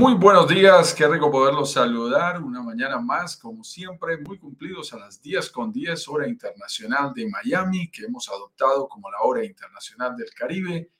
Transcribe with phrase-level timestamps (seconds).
[0.00, 4.98] Muy buenos días, qué rico poderlos saludar una mañana más, como siempre, muy cumplidos a
[4.98, 10.16] las 10 con 10 hora internacional de Miami, que hemos adoptado como la hora internacional
[10.16, 10.90] del Caribe,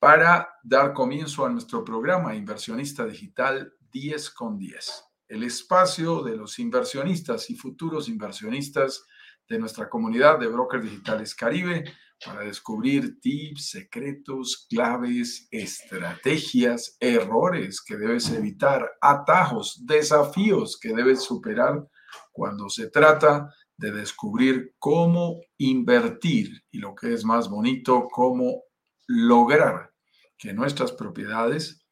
[0.00, 6.58] para dar comienzo a nuestro programa Inversionista Digital 10 con 10, el espacio de los
[6.58, 9.04] inversionistas y futuros inversionistas
[9.48, 11.84] de nuestra comunidad de brokers digitales Caribe
[12.24, 21.86] para descubrir tips, secretos, claves, estrategias, errores que debes evitar, atajos, desafíos que debes superar
[22.32, 28.64] cuando se trata de descubrir cómo invertir y lo que es más bonito, cómo
[29.06, 29.92] lograr
[30.36, 31.84] que nuestras propiedades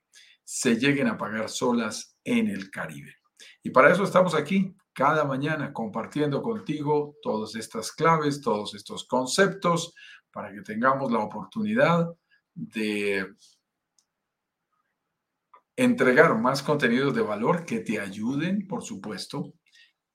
[0.44, 3.14] se lleguen a pagar solas en el Caribe.
[3.62, 9.92] Y para eso estamos aquí cada mañana compartiendo contigo todas estas claves, todos estos conceptos
[10.36, 12.14] para que tengamos la oportunidad
[12.54, 13.26] de
[15.74, 19.54] entregar más contenidos de valor que te ayuden, por supuesto,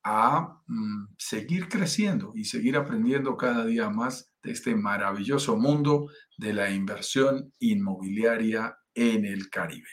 [0.04, 6.54] a mm, seguir creciendo y seguir aprendiendo cada día más de este maravilloso mundo de
[6.54, 9.90] la inversión inmobiliaria en el Caribe.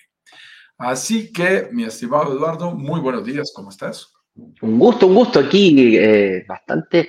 [0.76, 4.12] Así que, mi estimado Eduardo, muy buenos días, ¿cómo estás?
[4.34, 7.08] Un gusto, un gusto aquí, eh, bastante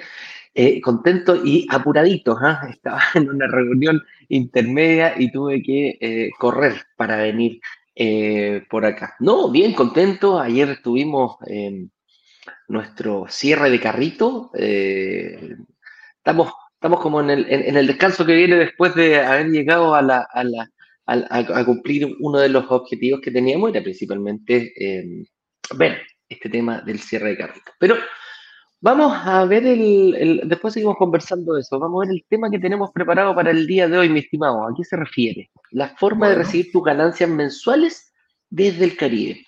[0.61, 2.37] eh, contento y apuradito.
[2.37, 2.67] ¿ah?
[2.69, 7.61] Estaba en una reunión intermedia y tuve que eh, correr para venir
[7.95, 9.15] eh, por acá.
[9.21, 10.37] No, bien contento.
[10.37, 11.89] Ayer estuvimos en
[12.67, 14.51] nuestro cierre de carrito.
[14.53, 20.27] estamos, estamos como en el, descanso que viene después de haber llegado a,
[21.05, 24.73] a, cumplir uno de los objetivos que teníamos, era principalmente
[25.77, 27.71] ver este tema del cierre de carrito.
[27.79, 27.95] Pero
[28.81, 31.77] Vamos a ver el, después seguimos conversando de eso.
[31.79, 34.65] Vamos a ver el tema que tenemos preparado para el día de hoy, mi estimado.
[34.65, 35.51] ¿A qué se refiere?
[35.71, 38.13] La forma de recibir tus ganancias mensuales
[38.49, 39.45] desde el Caribe.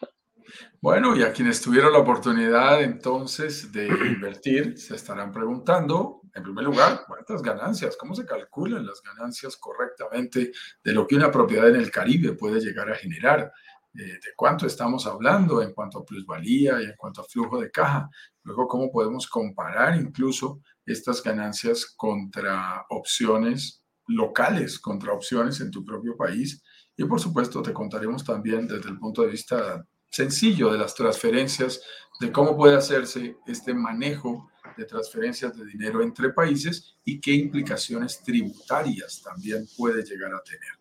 [0.82, 6.66] Bueno, y a quienes tuvieron la oportunidad entonces de invertir, se estarán preguntando, en primer
[6.66, 7.96] lugar, ¿cuántas ganancias?
[7.96, 10.52] ¿Cómo se calculan las ganancias correctamente
[10.84, 13.54] de lo que una propiedad en el Caribe puede llegar a generar?
[13.94, 17.70] Eh, de cuánto estamos hablando en cuanto a plusvalía y en cuanto a flujo de
[17.70, 18.10] caja.
[18.44, 26.16] Luego, cómo podemos comparar incluso estas ganancias contra opciones locales, contra opciones en tu propio
[26.18, 26.64] país.
[26.98, 31.82] Y por supuesto, te contaremos también desde el punto de vista sencillo de las transferencias,
[32.20, 38.22] de cómo puede hacerse este manejo de transferencias de dinero entre países y qué implicaciones
[38.24, 40.72] tributarias también puede llegar a tener.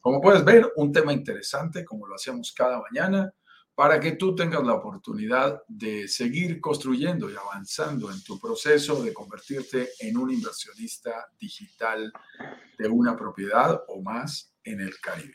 [0.00, 3.32] Como puedes ver, un tema interesante, como lo hacemos cada mañana,
[3.74, 9.12] para que tú tengas la oportunidad de seguir construyendo y avanzando en tu proceso de
[9.12, 12.12] convertirte en un inversionista digital
[12.78, 15.34] de una propiedad o más en el Caribe.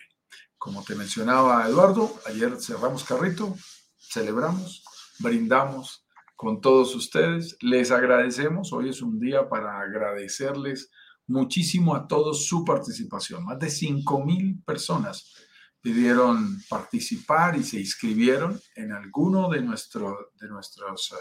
[0.57, 3.55] Como te mencionaba Eduardo, ayer cerramos carrito,
[3.97, 4.83] celebramos,
[5.19, 6.05] brindamos
[6.35, 10.89] con todos ustedes, les agradecemos, hoy es un día para agradecerles
[11.27, 13.43] muchísimo a todos su participación.
[13.43, 15.33] Más de 5 mil personas
[15.81, 21.15] pidieron participar y se inscribieron en alguno de, nuestro, de nuestros eh,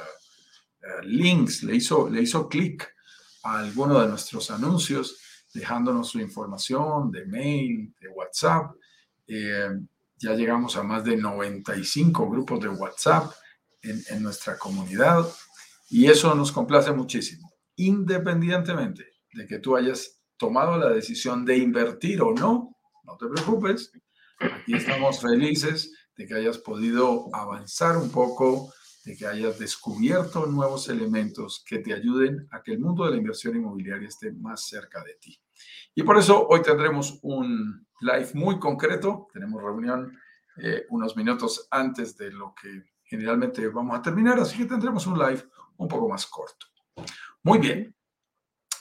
[0.82, 2.88] eh, links, le hizo, le hizo clic
[3.44, 5.18] a alguno de nuestros anuncios,
[5.54, 8.72] dejándonos su información de mail, de WhatsApp.
[9.26, 9.70] Eh,
[10.16, 13.32] ya llegamos a más de 95 grupos de WhatsApp
[13.82, 15.24] en, en nuestra comunidad
[15.88, 22.20] y eso nos complace muchísimo, independientemente de que tú hayas tomado la decisión de invertir
[22.22, 23.92] o no, no te preocupes.
[24.38, 28.72] Aquí estamos felices de que hayas podido avanzar un poco,
[29.04, 33.16] de que hayas descubierto nuevos elementos que te ayuden a que el mundo de la
[33.16, 35.40] inversión inmobiliaria esté más cerca de ti.
[35.94, 39.28] Y por eso hoy tendremos un live muy concreto.
[39.32, 40.18] Tenemos reunión
[40.62, 45.18] eh, unos minutos antes de lo que generalmente vamos a terminar, así que tendremos un
[45.18, 45.42] live
[45.76, 46.66] un poco más corto.
[47.42, 47.94] Muy bien,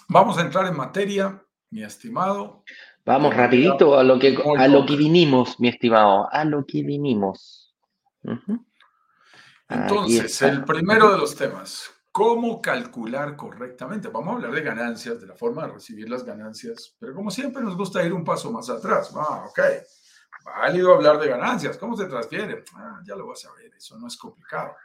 [0.09, 2.63] Vamos a entrar en materia, mi estimado.
[3.07, 7.73] Vamos rapidito a lo que, a lo que vinimos, mi estimado, a lo que vinimos.
[9.69, 14.09] Entonces, el primero de los temas, ¿cómo calcular correctamente?
[14.09, 17.63] Vamos a hablar de ganancias, de la forma de recibir las ganancias, pero como siempre
[17.63, 19.13] nos gusta ir un paso más atrás.
[19.15, 19.59] Ah, ok,
[20.43, 22.65] válido hablar de ganancias, ¿cómo se transfiere?
[22.75, 24.75] Ah, ya lo vas a ver, eso no es complicado.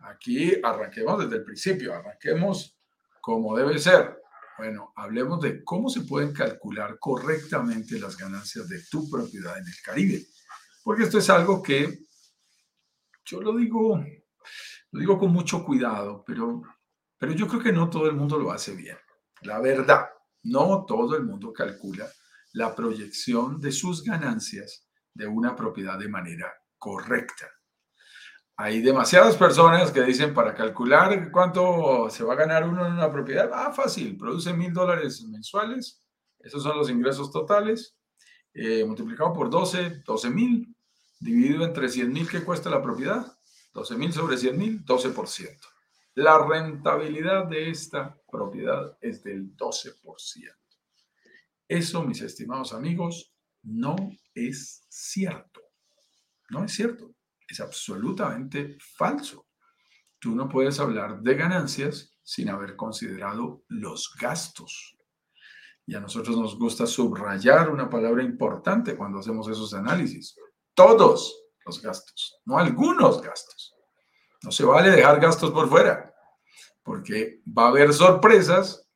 [0.00, 2.76] Aquí arranquemos desde el principio, arranquemos
[3.20, 4.20] como debe ser.
[4.58, 9.74] Bueno, hablemos de cómo se pueden calcular correctamente las ganancias de tu propiedad en el
[9.84, 10.26] Caribe.
[10.82, 12.00] Porque esto es algo que
[13.24, 14.04] yo lo digo,
[14.90, 16.62] lo digo con mucho cuidado, pero,
[17.16, 18.96] pero yo creo que no todo el mundo lo hace bien.
[19.42, 20.08] La verdad,
[20.42, 22.10] no todo el mundo calcula
[22.54, 27.46] la proyección de sus ganancias de una propiedad de manera correcta.
[28.60, 33.10] Hay demasiadas personas que dicen para calcular cuánto se va a ganar uno en una
[33.10, 36.02] propiedad, ah, fácil, produce mil dólares mensuales,
[36.40, 37.96] esos son los ingresos totales,
[38.52, 40.74] eh, multiplicado por 12, 12 mil,
[41.20, 43.32] dividido entre 100 mil que cuesta la propiedad,
[43.74, 45.56] 12 mil sobre 100 mil, 12%.
[46.14, 50.52] La rentabilidad de esta propiedad es del 12%.
[51.68, 53.32] Eso, mis estimados amigos,
[53.62, 53.94] no
[54.34, 55.60] es cierto.
[56.50, 57.14] No es cierto
[57.48, 59.46] es absolutamente falso.
[60.18, 64.96] Tú no puedes hablar de ganancias sin haber considerado los gastos.
[65.86, 70.36] Y a nosotros nos gusta subrayar una palabra importante cuando hacemos esos análisis.
[70.74, 73.74] Todos los gastos, no algunos gastos.
[74.42, 76.14] No se vale dejar gastos por fuera,
[76.82, 78.86] porque va a haber sorpresas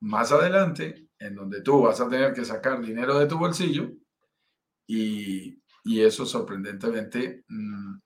[0.00, 3.90] más adelante en donde tú vas a tener que sacar dinero de tu bolsillo
[4.86, 7.98] y y eso sorprendentemente mm,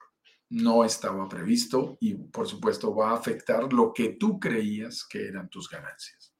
[0.50, 5.49] no estaba previsto y por supuesto va a afectar lo que tú creías que eran
[5.49, 6.35] tus ganancias.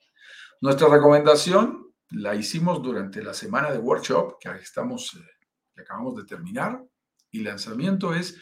[0.61, 6.25] Nuestra recomendación la hicimos durante la semana de workshop que estamos, eh, que acabamos de
[6.25, 6.83] terminar
[7.31, 8.41] y lanzamiento es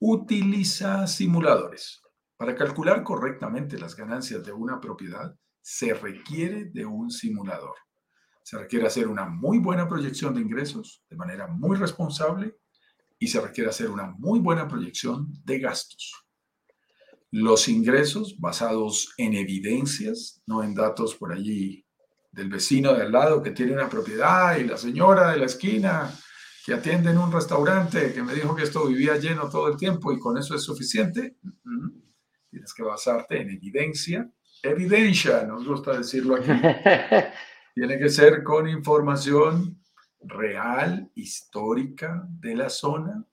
[0.00, 2.02] utiliza simuladores.
[2.36, 7.76] Para calcular correctamente las ganancias de una propiedad se requiere de un simulador.
[8.42, 12.56] Se requiere hacer una muy buena proyección de ingresos de manera muy responsable
[13.18, 16.12] y se requiere hacer una muy buena proyección de gastos.
[17.30, 21.86] Los ingresos basados en evidencias, no en datos por allí
[22.32, 26.12] del vecino de al lado que tiene una propiedad y la señora de la esquina
[26.64, 30.12] que atiende en un restaurante que me dijo que esto vivía lleno todo el tiempo
[30.12, 31.36] y con eso es suficiente.
[32.50, 34.30] Tienes que basarte en evidencia.
[34.62, 36.50] Evidencia, nos gusta decirlo aquí.
[37.74, 39.82] Tiene que ser con información
[40.20, 43.24] real, histórica de la zona.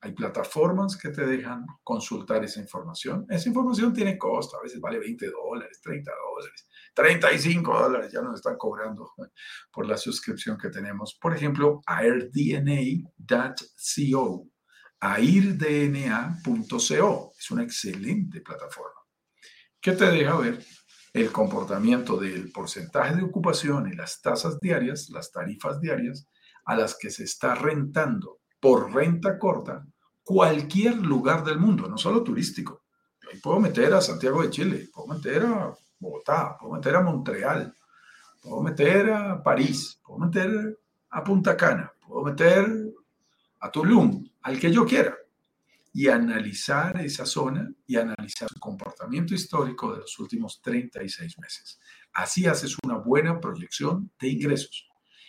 [0.00, 3.24] Hay plataformas que te dejan consultar esa información.
[3.30, 8.34] Esa información tiene costo, a veces vale 20 dólares, 30 dólares, 35 dólares, ya nos
[8.34, 9.12] están cobrando
[9.72, 11.16] por la suscripción que tenemos.
[11.20, 13.10] Por ejemplo, airdna.co,
[15.00, 16.32] airdna.co,
[17.38, 19.04] es una excelente plataforma
[19.84, 20.64] que te deja ver
[21.14, 26.26] el comportamiento del porcentaje de ocupación y las tasas diarias, las tarifas diarias,
[26.64, 29.86] a las que se está rentando por renta corta
[30.24, 32.82] cualquier lugar del mundo, no solo turístico.
[33.30, 37.74] Ahí puedo meter a Santiago de Chile, puedo meter a Bogotá, puedo meter a Montreal,
[38.42, 42.66] puedo meter a París, puedo meter a Punta Cana, puedo meter
[43.60, 45.14] a Tulum, al que yo quiera
[45.96, 51.78] y analizar esa zona y analizar su comportamiento histórico de los últimos 36 meses.
[52.12, 54.88] Así haces una buena proyección de ingresos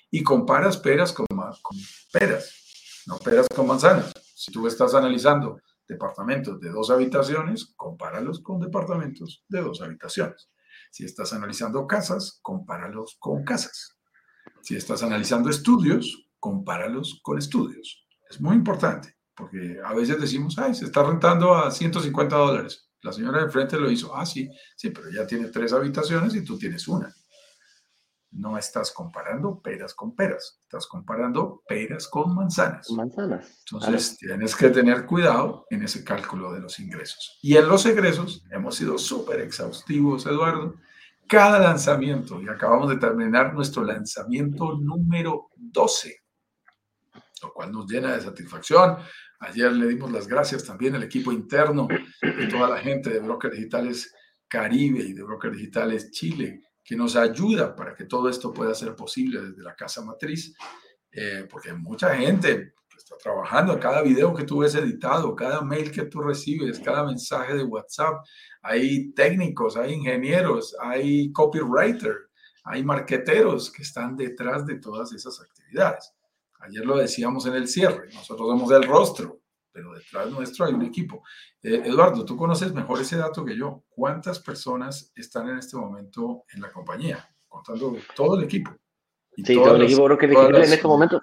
[0.09, 1.77] y comparas peras con, con
[2.11, 4.11] peras, no peras con manzanas.
[4.33, 10.49] Si tú estás analizando departamentos de dos habitaciones, compáralos con departamentos de dos habitaciones.
[10.89, 13.99] Si estás analizando casas, compáralos con casas.
[14.63, 18.07] Si estás analizando estudios, compáralos con estudios.
[18.27, 19.15] Es muy importante.
[19.35, 22.89] Porque a veces decimos, ay, se está rentando a 150 dólares.
[23.01, 26.43] La señora de frente lo hizo, ah, sí, sí, pero ya tiene tres habitaciones y
[26.43, 27.13] tú tienes una.
[28.31, 32.89] No estás comparando peras con peras, estás comparando peras con manzanas.
[32.89, 33.63] Manzanas.
[33.69, 37.37] Entonces tienes que tener cuidado en ese cálculo de los ingresos.
[37.41, 40.75] Y en los egresos hemos sido súper exhaustivos, Eduardo.
[41.27, 46.23] Cada lanzamiento, y acabamos de terminar nuestro lanzamiento número 12,
[47.43, 48.97] lo cual nos llena de satisfacción.
[49.39, 51.87] Ayer le dimos las gracias también al equipo interno
[52.21, 54.13] de toda la gente de Broker Digitales
[54.47, 58.95] Caribe y de Broker Digitales Chile, que nos ayuda para que todo esto pueda ser
[58.95, 60.55] posible desde la casa matriz,
[61.11, 65.91] eh, porque mucha gente que está trabajando, cada video que tú ves editado, cada mail
[65.91, 68.23] que tú recibes, cada mensaje de WhatsApp,
[68.61, 72.29] hay técnicos, hay ingenieros, hay copywriter,
[72.63, 76.14] hay marqueteros que están detrás de todas esas actividades.
[76.59, 79.39] Ayer lo decíamos en el cierre, nosotros somos el rostro,
[79.71, 81.23] pero detrás nuestro hay un equipo.
[81.61, 83.83] Eh, Eduardo, tú conoces mejor ese dato que yo.
[83.89, 87.27] ¿Cuántas personas están en este momento en la compañía?
[87.47, 88.71] Contando todo el equipo.
[89.35, 91.21] sí, todo el equipo creo que en este momento.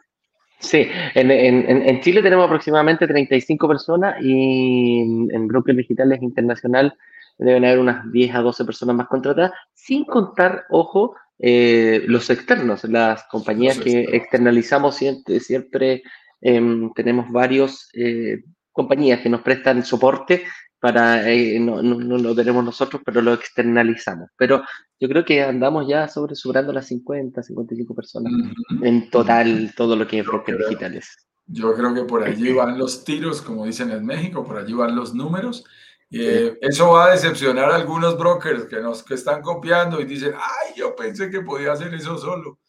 [0.59, 6.97] Sí, en, en, en, Chile tenemos aproximadamente 35 personas y en Brokers Digitales Internacional
[7.39, 12.85] deben haber unas 10 a 12 personas más contratadas, sin contar, ojo, eh, los externos,
[12.85, 16.05] las compañías que externalizamos siempre, siempre
[16.41, 20.45] em, tenemos varios eh, compañías que nos prestan soporte
[20.79, 24.31] para, eh, no, no, no, lo tenemos nosotros, pero lo externalizamos.
[24.37, 24.63] Pero
[25.01, 28.33] yo creo que andamos ya sobre superando las 50, 55 personas
[28.81, 31.27] en total, todo lo que es brokers digitales.
[31.47, 34.95] Yo creo que por allí van los tiros, como dicen en México, por allí van
[34.95, 35.65] los números.
[36.15, 40.35] Eh, eso va a decepcionar a algunos brokers que nos que están copiando y dicen,
[40.37, 42.61] ay, yo pensé que podía hacer eso solo.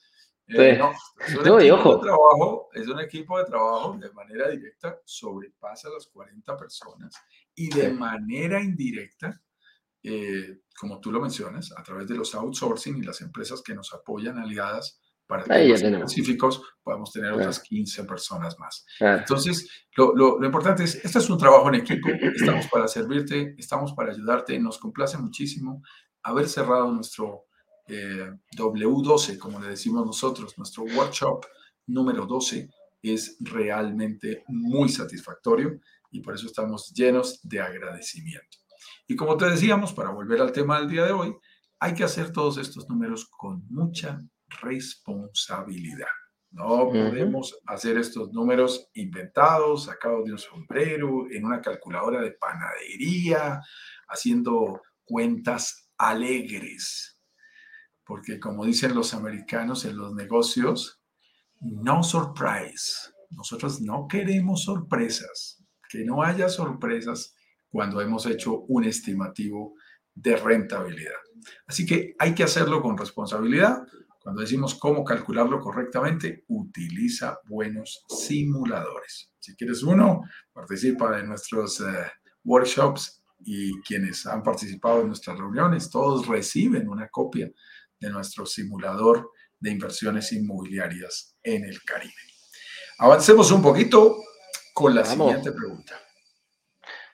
[0.48, 0.92] Eh, no,
[1.26, 6.08] es un, equipo De trabajo, es un equipo de trabajo de manera directa, sobrepasa las
[6.08, 7.16] 40 personas
[7.56, 9.42] y de manera indirecta,
[10.04, 13.94] eh, como tú lo mencionas, a través de los outsourcing y las empresas que nos
[13.94, 18.86] apoyan aliadas, para temas específicos, podemos tener otras 15 personas más.
[19.00, 23.94] Entonces, lo, lo, importante es, este es un trabajo en equipo, estamos para servirte, estamos
[23.94, 25.82] para ayudarte, nos complace muchísimo
[26.24, 27.46] haber cerrado nuestro
[27.88, 31.46] eh, W12, como le decimos nosotros, nuestro workshop
[31.88, 32.70] número 12
[33.02, 38.58] es realmente muy satisfactorio y por eso estamos llenos de agradecimiento.
[39.08, 41.36] Y como te decíamos, para volver al tema del día de hoy,
[41.80, 44.20] hay que hacer todos estos números con mucha
[44.62, 46.08] responsabilidad.
[46.52, 53.60] No podemos hacer estos números inventados, sacados de un sombrero, en una calculadora de panadería,
[54.08, 57.20] haciendo cuentas alegres.
[58.06, 61.02] Porque como dicen los americanos en los negocios,
[61.60, 63.12] no surprise.
[63.32, 65.64] Nosotros no queremos sorpresas.
[65.90, 67.36] Que no haya sorpresas
[67.70, 69.74] cuando hemos hecho un estimativo
[70.14, 71.12] de rentabilidad.
[71.66, 73.88] Así que hay que hacerlo con responsabilidad,
[74.24, 79.30] cuando decimos cómo calcularlo correctamente, utiliza buenos simuladores.
[79.38, 80.22] Si quieres uno,
[80.54, 82.10] participa en nuestros eh,
[82.46, 87.52] workshops y quienes han participado en nuestras reuniones, todos reciben una copia
[88.00, 92.14] de nuestro simulador de inversiones inmobiliarias en el Caribe.
[93.00, 94.16] Avancemos un poquito
[94.74, 96.00] con la siguiente pregunta.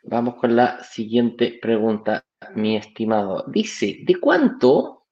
[0.04, 2.24] Vamos con la siguiente pregunta,
[2.54, 3.46] mi estimado.
[3.48, 5.08] Dice, ¿de cuánto?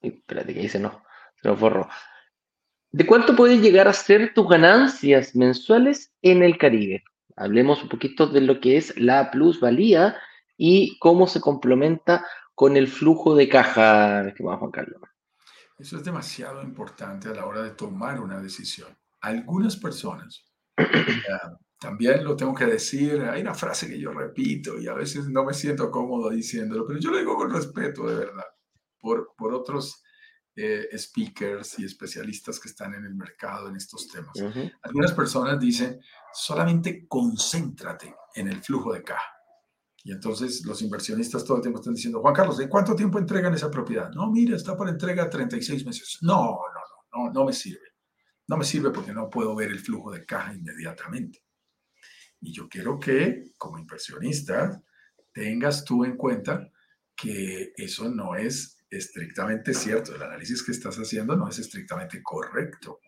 [0.00, 1.02] Espérate que dice no.
[1.42, 7.04] ¿De cuánto pueden llegar a ser tus ganancias mensuales en el Caribe?
[7.36, 10.16] Hablemos un poquito de lo que es la plusvalía
[10.56, 15.00] y cómo se complementa con el flujo de caja, estimado Juan Carlos.
[15.78, 18.96] Eso es demasiado importante a la hora de tomar una decisión.
[19.20, 20.44] Algunas personas,
[21.80, 25.44] también lo tengo que decir, hay una frase que yo repito y a veces no
[25.44, 28.44] me siento cómodo diciéndolo, pero yo lo digo con respeto de verdad
[29.00, 30.01] por, por otros
[30.54, 34.34] eh, speakers y especialistas que están en el mercado en estos temas.
[34.82, 36.00] Algunas personas dicen,
[36.32, 39.32] solamente concéntrate en el flujo de caja.
[40.04, 43.54] Y entonces los inversionistas todo el tiempo están diciendo, Juan Carlos, ¿de cuánto tiempo entregan
[43.54, 44.10] esa propiedad?
[44.10, 46.18] No, mira, está por entrega 36 meses.
[46.22, 46.58] No, no,
[47.12, 47.92] no, no, no me sirve.
[48.48, 51.44] No me sirve porque no puedo ver el flujo de caja inmediatamente.
[52.40, 54.82] Y yo quiero que, como inversionista,
[55.32, 56.68] tengas tú en cuenta
[57.14, 63.00] que eso no es estrictamente cierto, el análisis que estás haciendo no es estrictamente correcto.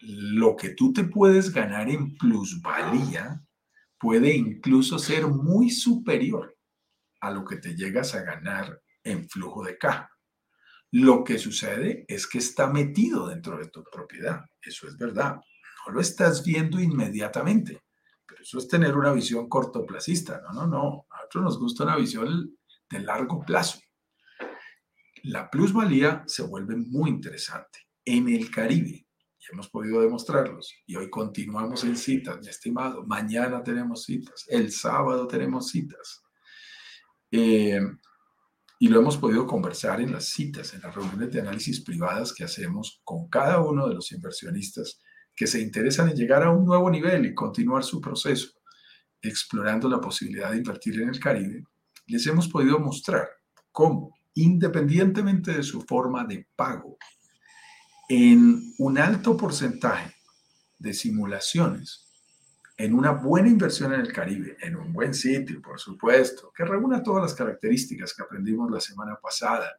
[0.00, 3.42] Lo que tú te puedes ganar en plusvalía
[3.98, 6.56] puede incluso ser muy superior
[7.20, 10.10] a lo que te llegas a ganar en flujo de caja.
[10.92, 14.44] Lo que sucede es que está metido dentro de tu propiedad.
[14.60, 15.36] Eso es verdad.
[15.86, 17.82] No lo estás viendo inmediatamente,
[18.26, 20.42] pero eso es tener una visión cortoplacista.
[20.42, 21.06] No, no, no.
[21.10, 22.56] A nosotros nos gusta una visión
[22.90, 23.80] de largo plazo
[25.26, 27.80] la plusvalía se vuelve muy interesante.
[28.04, 29.06] En el Caribe,
[29.38, 34.70] y hemos podido demostrarlos, y hoy continuamos en citas, mi estimado, mañana tenemos citas, el
[34.70, 36.22] sábado tenemos citas.
[37.32, 37.80] Eh,
[38.78, 42.44] y lo hemos podido conversar en las citas, en las reuniones de análisis privadas que
[42.44, 45.00] hacemos con cada uno de los inversionistas
[45.34, 48.50] que se interesan en llegar a un nuevo nivel y continuar su proceso,
[49.20, 51.64] explorando la posibilidad de invertir en el Caribe.
[52.06, 53.28] Les hemos podido mostrar
[53.72, 56.98] cómo independientemente de su forma de pago,
[58.08, 60.14] en un alto porcentaje
[60.78, 62.12] de simulaciones,
[62.76, 67.02] en una buena inversión en el Caribe, en un buen sitio, por supuesto, que reúna
[67.02, 69.78] todas las características que aprendimos la semana pasada,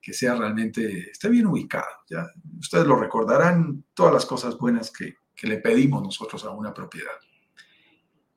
[0.00, 1.90] que sea realmente, esté bien ubicado.
[2.08, 2.26] ¿ya?
[2.58, 7.18] Ustedes lo recordarán, todas las cosas buenas que, que le pedimos nosotros a una propiedad.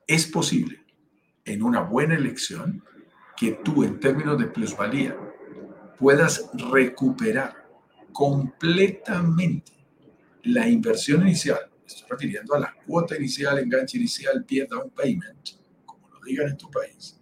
[0.05, 0.84] Es posible,
[1.46, 2.84] en una buena elección,
[3.38, 5.17] que tú en términos de plusvalía
[5.98, 7.68] puedas recuperar
[8.12, 9.74] completamente
[10.44, 15.50] la inversión inicial, estoy refiriendo a la cuota inicial, enganche inicial, pie down payment,
[15.86, 17.20] como lo digan en tu país,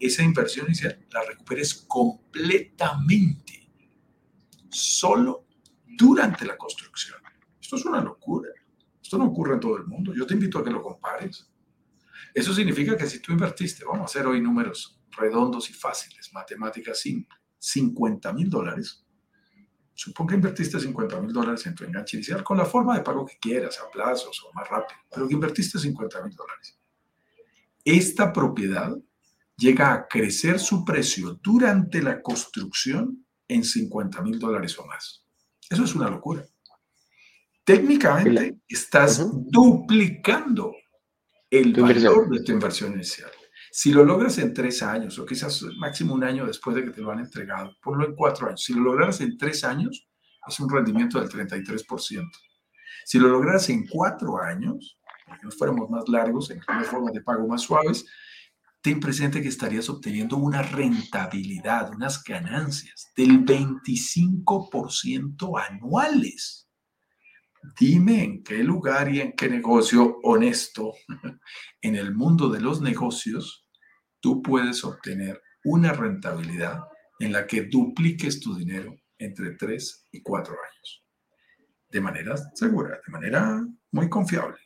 [0.00, 3.68] esa inversión inicial la recuperes completamente
[4.70, 5.46] solo
[5.84, 7.18] durante la construcción.
[7.60, 8.50] Esto es una locura.
[9.02, 10.14] Esto no ocurre en todo el mundo.
[10.14, 11.50] Yo te invito a que lo compares.
[12.34, 17.00] Eso significa que si tú invertiste, vamos a hacer hoy números redondos y fáciles, matemáticas
[17.00, 19.04] simples, 50 mil dólares,
[19.98, 23.26] Supón que invertiste 50 mil dólares en tu enganche inicial con la forma de pago
[23.26, 26.78] que quieras, a plazos o más rápido, pero que invertiste 50 mil dólares.
[27.84, 28.96] Esta propiedad
[29.56, 35.24] llega a crecer su precio durante la construcción en 50 mil dólares o más.
[35.68, 36.46] Eso es una locura.
[37.64, 40.76] Técnicamente estás duplicando
[41.50, 43.32] el valor de tu inversión inicial.
[43.70, 47.00] Si lo logras en tres años o quizás máximo un año después de que te
[47.00, 48.64] lo han entregado, ponlo en cuatro años.
[48.64, 50.08] Si lo logras en tres años,
[50.46, 52.30] es un rendimiento del 33%.
[53.04, 57.20] Si lo logras en cuatro años, para que fuéramos más largos, en una forma de
[57.20, 58.06] pago más suaves,
[58.80, 66.67] ten presente que estarías obteniendo una rentabilidad, unas ganancias del 25% anuales.
[67.78, 70.92] Dime en qué lugar y en qué negocio honesto
[71.82, 73.66] en el mundo de los negocios
[74.20, 76.80] tú puedes obtener una rentabilidad
[77.18, 81.04] en la que dupliques tu dinero entre 3 y 4 años.
[81.90, 84.58] De manera segura, de manera muy confiable,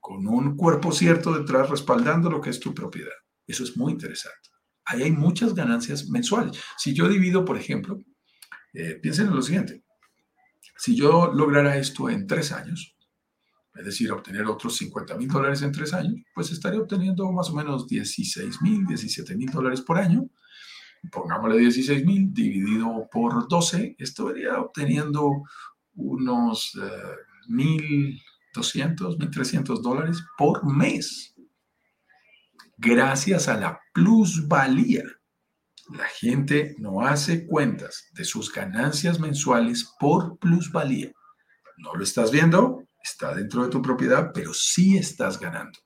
[0.00, 3.12] con un cuerpo cierto detrás respaldando lo que es tu propiedad.
[3.46, 4.50] Eso es muy interesante.
[4.84, 6.60] Ahí hay muchas ganancias mensuales.
[6.76, 8.02] Si yo divido, por ejemplo,
[8.74, 9.83] eh, piensen en lo siguiente,
[10.76, 12.96] si yo lograra esto en tres años,
[13.74, 17.54] es decir, obtener otros 50 mil dólares en tres años, pues estaría obteniendo más o
[17.54, 20.28] menos 16 mil, 17 mil dólares por año.
[21.10, 25.42] Pongámosle 16 mil dividido por 12, estaría obteniendo
[25.96, 26.78] unos
[27.48, 28.14] 1.200,
[28.84, 31.34] eh, 1.300 dólares por mes.
[32.78, 35.02] Gracias a la plusvalía
[35.92, 41.12] la gente no hace cuentas de sus ganancias mensuales por plusvalía.
[41.76, 45.78] No lo estás viendo, está dentro de tu propiedad, pero sí estás ganando.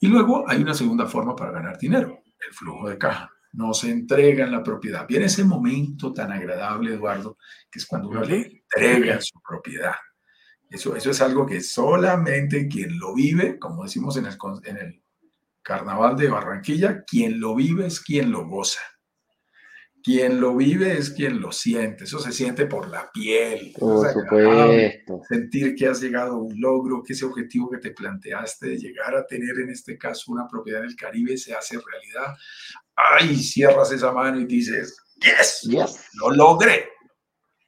[0.00, 3.30] Y luego hay una segunda forma para ganar dinero, el flujo de caja.
[3.52, 5.06] No se entrega en la propiedad.
[5.06, 7.36] Viene ese momento tan agradable, Eduardo,
[7.70, 9.94] que es cuando uno le entrega su propiedad.
[10.68, 15.02] Eso, eso es algo que solamente quien lo vive, como decimos en el, en el
[15.60, 18.80] carnaval de Barranquilla, quien lo vive es quien lo goza.
[20.02, 23.72] Quien lo vive es quien lo siente, eso se siente por la piel.
[23.78, 25.20] Por supuesto.
[25.28, 29.14] Sentir que has llegado a un logro, que ese objetivo que te planteaste de llegar
[29.14, 32.36] a tener en este caso una propiedad en el Caribe se hace realidad.
[32.96, 33.36] ¡Ay!
[33.36, 35.60] Cierras esa mano y dices, ¡Yes!
[35.62, 36.08] yes.
[36.14, 36.88] ¡Lo logré!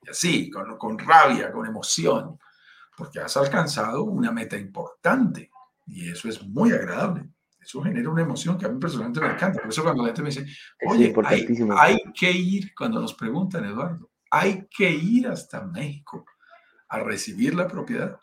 [0.03, 2.39] Y así, con, con rabia, con emoción,
[2.97, 5.51] porque has alcanzado una meta importante
[5.87, 7.29] y eso es muy agradable.
[7.65, 9.61] Eso genera una emoción que a mí personalmente me encanta.
[9.63, 10.47] Por eso cuando la gente me dice,
[10.87, 11.15] oye,
[11.77, 16.27] hay, que ir, cuando nos preguntan, Eduardo, hay que ir hasta México
[16.89, 18.21] a recibir la propiedad.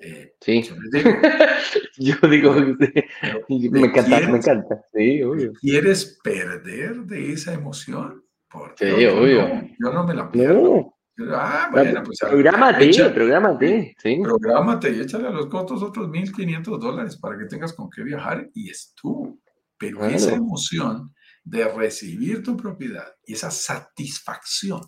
[0.00, 0.62] Eh, sí.
[1.98, 2.54] Yo, digo,
[3.48, 4.84] me encanta, me encanta.
[4.94, 5.52] Sí, obvio.
[5.60, 8.24] ¿Quieres perder de esa emoción?
[8.48, 9.68] Porque sí, obvio.
[9.78, 10.97] yo no me la pierdo.
[11.20, 12.18] Ah, bueno, pues.
[12.20, 13.96] Prográmate, prográmate.
[14.00, 14.20] Sí.
[14.22, 18.48] Prográmate y échale a los costos otros 1.500 dólares para que tengas con qué viajar
[18.54, 19.40] y es tú.
[19.76, 24.80] Pero esa emoción de recibir tu propiedad y esa satisfacción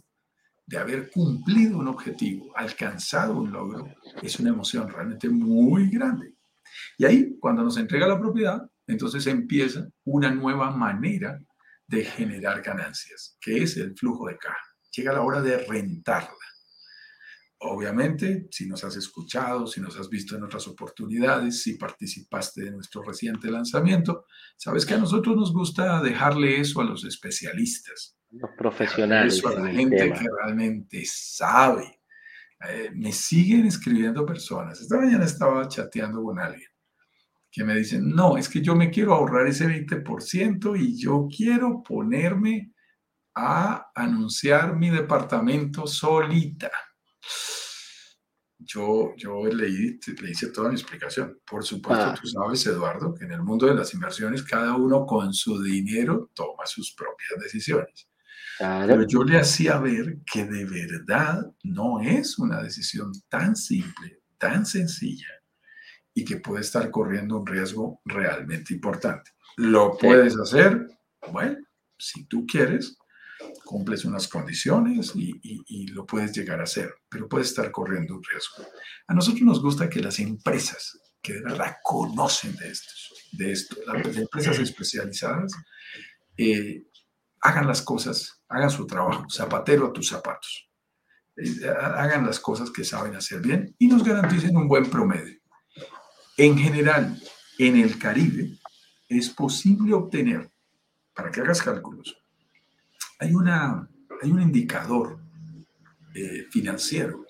[0.66, 3.88] de haber cumplido un objetivo, alcanzado un logro,
[4.23, 6.35] es una emoción realmente muy grande.
[6.97, 11.40] Y ahí, cuando nos entrega la propiedad, entonces empieza una nueva manera
[11.87, 16.37] de generar ganancias, que es el flujo de caja llega la hora de rentarla.
[17.62, 22.70] Obviamente, si nos has escuchado, si nos has visto en otras oportunidades, si participaste de
[22.70, 24.24] nuestro reciente lanzamiento,
[24.57, 28.16] sabes que a nosotros nos gusta dejarle eso a los especialistas.
[28.31, 29.35] Los profesionales.
[29.35, 32.00] Eso a la gente que realmente sabe.
[32.66, 34.81] Eh, me siguen escribiendo personas.
[34.81, 36.70] Esta mañana estaba chateando con alguien
[37.50, 41.83] que me dicen, no, es que yo me quiero ahorrar ese 20% y yo quiero
[41.83, 42.72] ponerme
[43.35, 46.71] a anunciar mi departamento solita.
[48.59, 51.40] Yo, yo leí, le hice toda mi explicación.
[51.45, 52.19] Por supuesto, ah.
[52.21, 56.31] tú sabes, Eduardo, que en el mundo de las inversiones cada uno con su dinero
[56.35, 58.11] toma sus propias decisiones.
[58.59, 64.66] Pero yo le hacía ver que de verdad no es una decisión tan simple, tan
[64.66, 65.29] sencilla
[66.12, 69.31] y que puede estar corriendo un riesgo realmente importante.
[69.57, 70.87] ¿Lo puedes hacer?
[71.33, 71.57] Bueno,
[71.99, 72.99] si tú quieres,
[73.70, 78.64] cumples unas condiciones y, lo puedes llegar a hacer, pero puedes estar corriendo un riesgo.
[79.06, 82.92] A nosotros nos gusta que las empresas que de verdad conocen de esto,
[83.30, 85.52] de esto las empresas especializadas,
[86.37, 86.83] eh,
[87.42, 90.68] hagan las cosas, hagan su trabajo, zapatero a tus zapatos.
[91.37, 95.38] Eh, hagan las cosas que saben hacer bien y nos garanticen un buen promedio.
[96.37, 97.22] En general,
[97.56, 98.59] en el Caribe
[99.09, 100.50] es posible obtener,
[101.14, 102.16] para que hagas cálculos,
[103.20, 103.88] hay, una,
[104.22, 105.20] hay un indicador
[106.14, 107.26] eh, financiero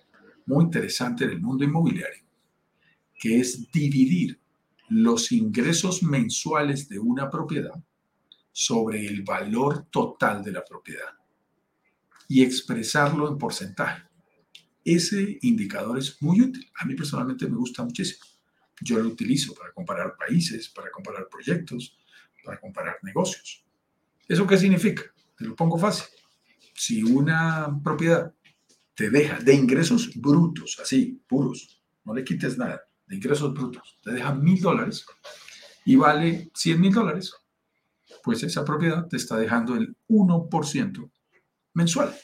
[0.46, 2.24] muy interesante del mundo inmobiliario,
[3.18, 4.40] que es dividir
[4.88, 7.74] los ingresos mensuales de una propiedad
[8.52, 11.10] sobre el valor total de la propiedad
[12.28, 14.04] y expresarlo en porcentaje.
[14.84, 16.70] Ese indicador es muy útil.
[16.80, 18.24] A mí personalmente me gusta muchísimo.
[18.80, 21.96] Yo lo utilizo para comparar países, para comparar proyectos,
[22.44, 23.64] para comparar negocios.
[24.26, 25.02] ¿Eso qué significa?
[25.40, 26.04] Te lo pongo fácil.
[26.74, 28.34] Si una propiedad
[28.94, 34.12] te deja de ingresos brutos, así, puros, no le quites nada, de ingresos brutos, te
[34.12, 35.06] deja mil dólares
[35.86, 37.32] y vale 100 mil dólares,
[38.22, 41.10] pues esa propiedad te está dejando el 1%
[41.72, 42.14] mensual.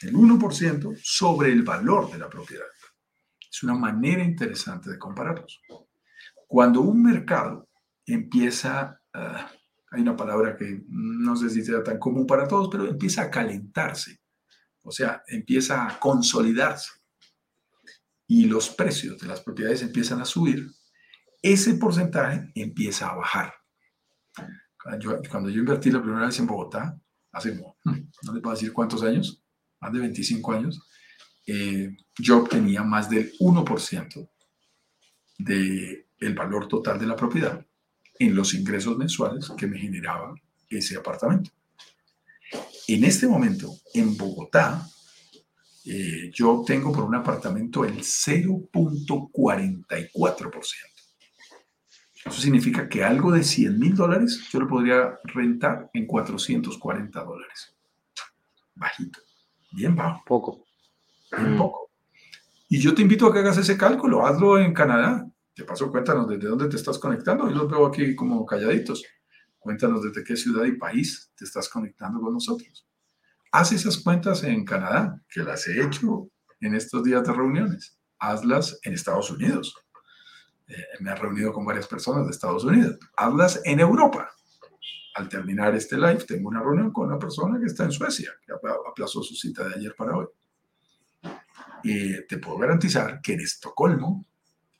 [0.00, 2.66] El 1% sobre el valor de la propiedad.
[3.48, 5.60] Es una manera interesante de compararlos.
[6.48, 7.68] Cuando un mercado
[8.04, 9.48] empieza, ah,
[9.92, 13.30] hay una palabra que no sé si sea tan común para todos, pero empieza a
[13.30, 14.20] calentarse,
[14.82, 16.90] o sea, empieza a consolidarse.
[18.26, 20.66] Y los precios de las propiedades empiezan a subir,
[21.42, 23.52] ese porcentaje empieza a bajar.
[25.30, 26.98] Cuando yo, invertí la primera vez en Bogotá,
[27.30, 29.44] hace, hmm, no les voy a decir cuántos años,
[29.78, 30.88] más de 25 años,
[31.46, 34.30] eh, yo obtenía más del 1%
[35.38, 37.66] del el valor total de la propiedad
[38.22, 40.34] en los ingresos mensuales que me generaba
[40.68, 41.50] ese apartamento.
[42.88, 44.86] En este momento, en Bogotá,
[45.84, 50.92] eh, yo obtengo por un apartamento el 0.44%.
[52.24, 57.74] Eso significa que algo de 100 mil dólares yo lo podría rentar en 440 dólares.
[58.76, 59.18] Bajito,
[59.72, 60.22] bien bajo.
[60.24, 60.64] Poco.
[61.36, 61.58] Bien mm.
[61.58, 61.90] poco.
[62.68, 65.26] Y yo te invito a que hagas ese cálculo, hazlo en Canadá.
[65.54, 67.48] Te paso, cuéntanos desde dónde te estás conectando.
[67.48, 69.04] Yo los veo aquí como calladitos.
[69.58, 72.86] Cuéntanos desde qué ciudad y país te estás conectando con nosotros.
[73.52, 77.98] Haz esas cuentas en Canadá, que las he hecho en estos días de reuniones.
[78.18, 79.74] Hazlas en Estados Unidos.
[80.66, 82.98] Eh, me he reunido con varias personas de Estados Unidos.
[83.16, 84.30] Hazlas en Europa.
[85.14, 88.52] Al terminar este live, tengo una reunión con una persona que está en Suecia, que
[88.88, 90.26] aplazó su cita de ayer para hoy.
[91.84, 94.26] Y te puedo garantizar que en Estocolmo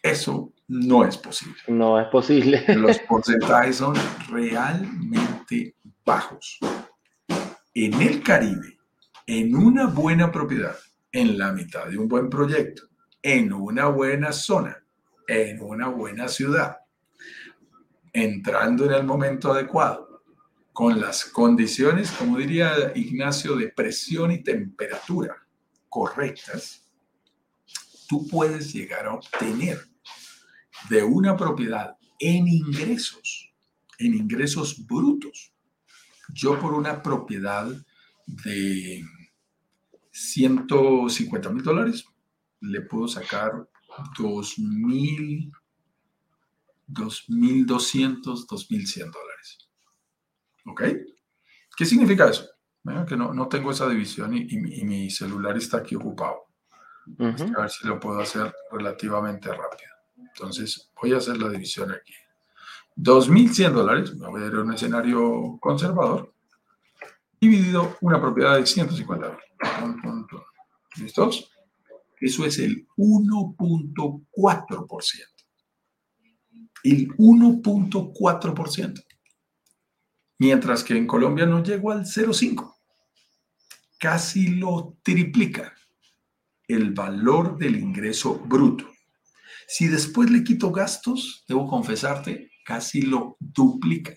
[0.03, 1.61] eso no es posible.
[1.69, 2.65] No es posible.
[2.77, 3.95] Los porcentajes son
[4.29, 6.59] realmente bajos.
[7.75, 8.79] En el Caribe,
[9.27, 10.77] en una buena propiedad,
[11.11, 12.83] en la mitad de un buen proyecto,
[13.23, 14.85] en una buena zona,
[15.27, 16.79] en una buena ciudad,
[18.13, 20.23] entrando en el momento adecuado,
[20.73, 25.37] con las condiciones, como diría Ignacio, de presión y temperatura
[25.89, 26.89] correctas,
[28.09, 29.92] tú puedes llegar a obtener
[30.89, 33.53] de una propiedad en ingresos,
[33.99, 35.53] en ingresos brutos.
[36.35, 37.67] Yo por una propiedad
[38.27, 39.05] de
[40.11, 42.05] 150 mil dólares
[42.61, 43.69] le puedo sacar
[44.19, 45.53] 2.000,
[46.89, 49.59] 2.200, 2.100 dólares.
[50.67, 50.83] ¿Ok?
[51.77, 52.49] ¿Qué significa eso?
[53.07, 56.49] que no, no, tengo esa división y, mi celular está aquí ocupado.
[57.19, 59.92] A ver si lo puedo hacer relativamente rápido.
[60.29, 62.15] Entonces, voy a hacer la división aquí.
[62.97, 66.35] 2.100 dólares, me voy a ir un escenario conservador,
[67.41, 69.47] dividido una propiedad de 150 dólares.
[70.97, 71.49] ¿Listos?
[72.21, 75.27] Eso es el 1.4%.
[76.85, 79.05] El 1.4%.
[80.39, 82.75] Mientras que en Colombia no llegó al 0.5.
[83.99, 85.73] Casi lo triplica
[86.69, 88.92] el valor del ingreso bruto.
[89.67, 94.15] Si después le quito gastos, debo confesarte, casi lo duplica.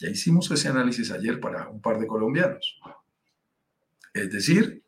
[0.00, 2.80] Ya hicimos ese análisis ayer para un par de colombianos.
[4.14, 4.82] Es decir,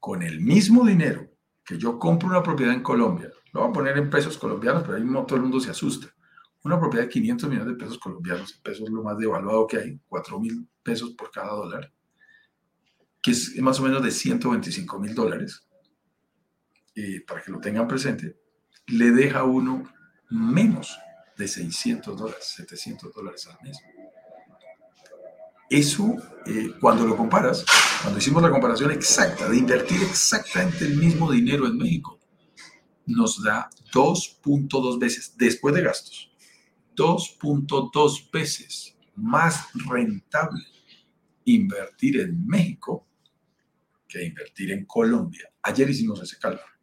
[0.00, 1.30] con el mismo dinero
[1.64, 4.96] que yo compro una propiedad en Colombia, lo voy a poner en pesos colombianos, pero
[4.96, 6.12] ahí todo el mundo se asusta.
[6.64, 10.00] Una propiedad de 500 millones de pesos colombianos, pesos es lo más devaluado que hay,
[10.08, 11.92] 4 mil pesos por cada dólar,
[13.22, 15.66] que es más o menos de 125 mil dólares,
[16.94, 18.36] eh, para que lo tengan presente,
[18.86, 19.90] le deja a uno
[20.30, 20.98] menos
[21.36, 23.78] de 600 dólares, 700 dólares al mes.
[25.70, 27.64] Eso, eh, cuando lo comparas,
[28.02, 32.18] cuando hicimos la comparación exacta de invertir exactamente el mismo dinero en México,
[33.06, 36.30] nos da 2.2 veces, después de gastos,
[36.96, 40.64] 2.2 veces más rentable
[41.44, 43.06] invertir en México
[44.06, 45.50] que invertir en Colombia.
[45.62, 46.77] Ayer hicimos ese cálculo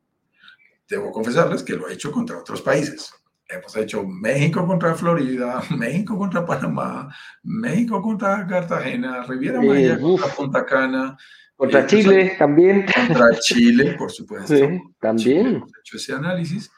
[0.87, 3.13] debo confesarles que lo he hecho contra otros países.
[3.47, 10.65] Hemos hecho México contra Florida, México contra Panamá, México contra Cartagena, Riviera Maya contra Punta
[10.65, 11.17] Cana,
[11.55, 12.85] Contra Chile también.
[12.85, 14.55] Contra Chile, por supuesto.
[14.55, 15.47] Sí, también.
[15.47, 16.69] hemos hecho ese análisis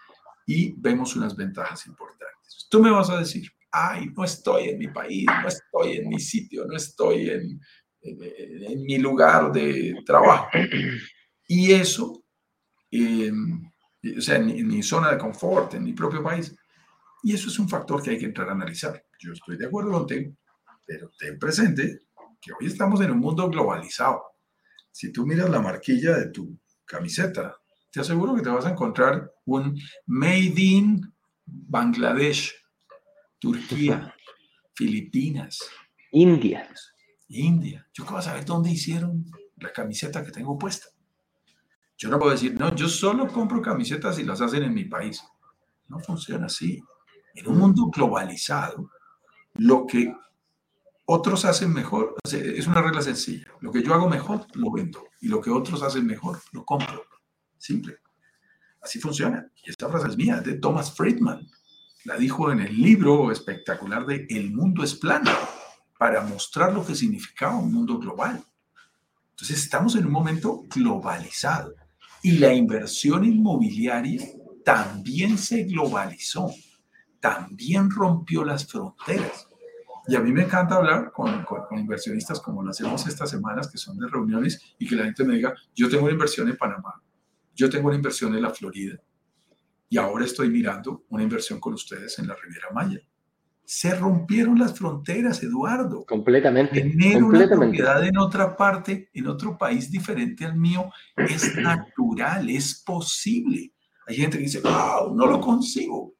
[0.46, 2.68] y vemos unas ventajas importantes.
[2.70, 6.20] Tú me vas a decir, ay, no estoy en mi país, no estoy en mi
[6.20, 7.60] sitio, no estoy en,
[8.02, 10.50] en, mi lugar de trabajo.
[11.50, 12.26] Y eso,
[12.92, 13.72] em,
[14.18, 16.56] o sea, en mi zona de confort, en mi propio país.
[17.24, 19.04] Y eso es un factor que hay que entrar a analizar.
[19.20, 20.34] Yo estoy de acuerdo contigo,
[20.86, 22.08] pero ten presente
[22.40, 24.24] que hoy estamos en un mundo globalizado.
[24.92, 27.58] Si tú miras la marquilla de tu camiseta,
[27.92, 31.14] te aseguro que te vas a encontrar un Made in
[31.46, 32.54] Bangladesh,
[33.40, 34.14] Turquía,
[34.76, 35.60] Filipinas,
[36.12, 36.70] India.
[37.30, 37.88] India.
[37.94, 39.26] Yo qué vas a saber dónde hicieron
[39.58, 40.88] la camiseta que tengo puesta.
[41.98, 45.24] Yo no puedo decir, no, yo solo compro camisetas y las hacen en mi país.
[45.88, 46.82] No funciona así.
[47.34, 48.92] En un mundo globalizado,
[49.56, 50.16] lo que
[51.06, 53.48] otros hacen mejor, es una regla sencilla.
[53.62, 55.06] Lo que yo hago mejor, lo vendo.
[55.22, 57.04] Y lo que otros hacen mejor, lo compro.
[57.58, 57.98] Simple.
[58.82, 59.50] Así funciona.
[59.66, 61.48] Y esta frase es mía, de Thomas Friedman.
[62.06, 65.32] La dijo en el libro espectacular de El mundo es plano,
[65.98, 68.44] para mostrar lo que significaba un mundo global.
[69.32, 71.74] Entonces estamos en un momento globalizado
[72.28, 74.22] y la inversión inmobiliaria
[74.66, 76.52] también se globalizó,
[77.22, 79.48] también rompió las fronteras.
[80.10, 83.78] Y a mí me encanta hablar con, con, inversionistas como lo hacemos estas semanas, que
[83.78, 87.02] son de reuniones, y que la gente me diga, yo tengo una inversión en Panamá,
[87.56, 89.00] yo tengo una inversión en la Florida,
[89.88, 93.00] y ahora estoy mirando una inversión con ustedes en la Riviera Maya.
[93.70, 96.06] Se rompieron las fronteras, Eduardo.
[96.06, 96.80] Completamente.
[96.80, 97.44] Tener completamente.
[97.44, 103.74] una propiedad en otra parte, en otro país diferente al mío, es natural, es posible.
[104.08, 106.16] Hay gente que dice, wow, no lo consigo.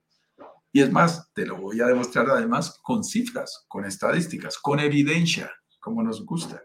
[0.74, 5.50] Y es más, te lo voy a demostrar además con cifras, con estadísticas, con evidencia,
[5.80, 6.62] como nos gusta.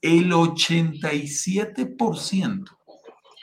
[0.00, 2.64] El 87%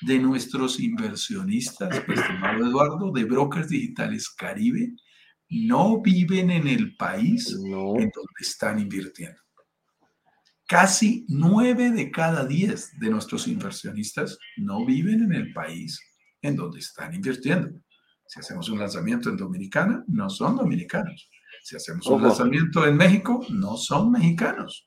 [0.04, 4.94] de nuestros inversionistas, estimado Eduardo, de brokers digitales Caribe,
[5.54, 7.96] no viven en el país No.
[7.96, 9.40] en donde están invirtiendo.
[10.68, 16.00] Casi nueve de cada diez de nuestros inversionistas no viven en el país
[16.42, 17.70] en donde están invirtiendo.
[18.26, 21.30] Si hacemos un lanzamiento en Dominicana, no son dominicanos.
[21.62, 24.86] Si hacemos un lanzamiento en México, no son mexicanos.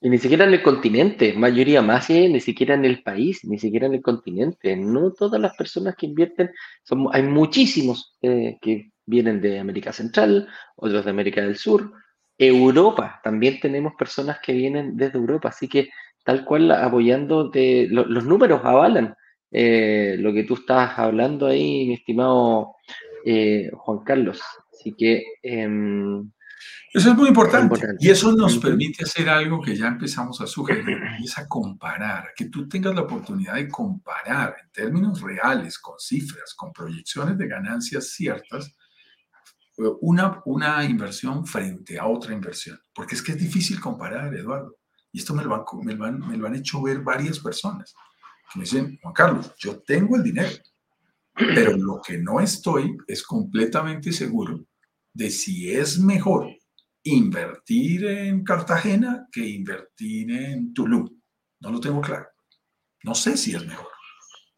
[0.00, 2.28] Y ni siquiera en el continente, mayoría más, ¿eh?
[2.28, 4.76] ni siquiera en el país, ni siquiera en el continente.
[4.76, 6.50] No todas las personas que invierten,
[6.84, 11.92] son, hay muchísimos eh, que vienen de América Central, otros de América del Sur,
[12.38, 15.90] Europa, también tenemos personas que vienen desde Europa, así que
[16.24, 19.14] tal cual apoyando de, lo- los números avalan
[19.50, 22.74] eh, lo que tú estás hablando ahí, mi estimado
[23.24, 24.40] eh, Juan Carlos.
[24.72, 26.30] Así que em,
[26.94, 27.64] Eso es muy importante.
[27.64, 27.96] Importante.
[28.04, 32.30] Y eso nos permite hacer algo que ya empezamos a sugerir, y es a comparar,
[32.34, 37.46] que tú tengas la oportunidad de comparar en términos reales, con cifras, con proyecciones de
[37.46, 38.74] ganancias ciertas,
[40.00, 42.78] una, una inversión frente a otra inversión.
[42.94, 44.76] Porque es que es difícil comparar, Eduardo.
[45.12, 47.94] Y esto me lo han, me lo han, me lo han hecho ver varias personas
[48.52, 50.50] que me dicen, Juan Carlos, yo tengo el dinero,
[51.34, 54.66] pero lo que no estoy es completamente seguro
[55.12, 56.48] de si es mejor
[57.04, 61.08] invertir en Cartagena que invertir en Tulum.
[61.60, 62.26] No lo tengo claro.
[63.04, 63.88] No sé si es mejor.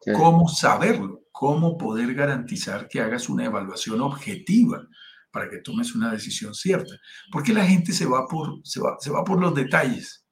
[0.01, 0.11] sí.
[0.13, 1.23] ¿Cómo saberlo?
[1.31, 4.87] ¿Cómo poder garantizar que hagas una evaluación objetiva
[5.35, 6.95] para que tomes una decisión cierta?
[7.29, 10.25] Porque la gente se va por, se va, se va por los detalles.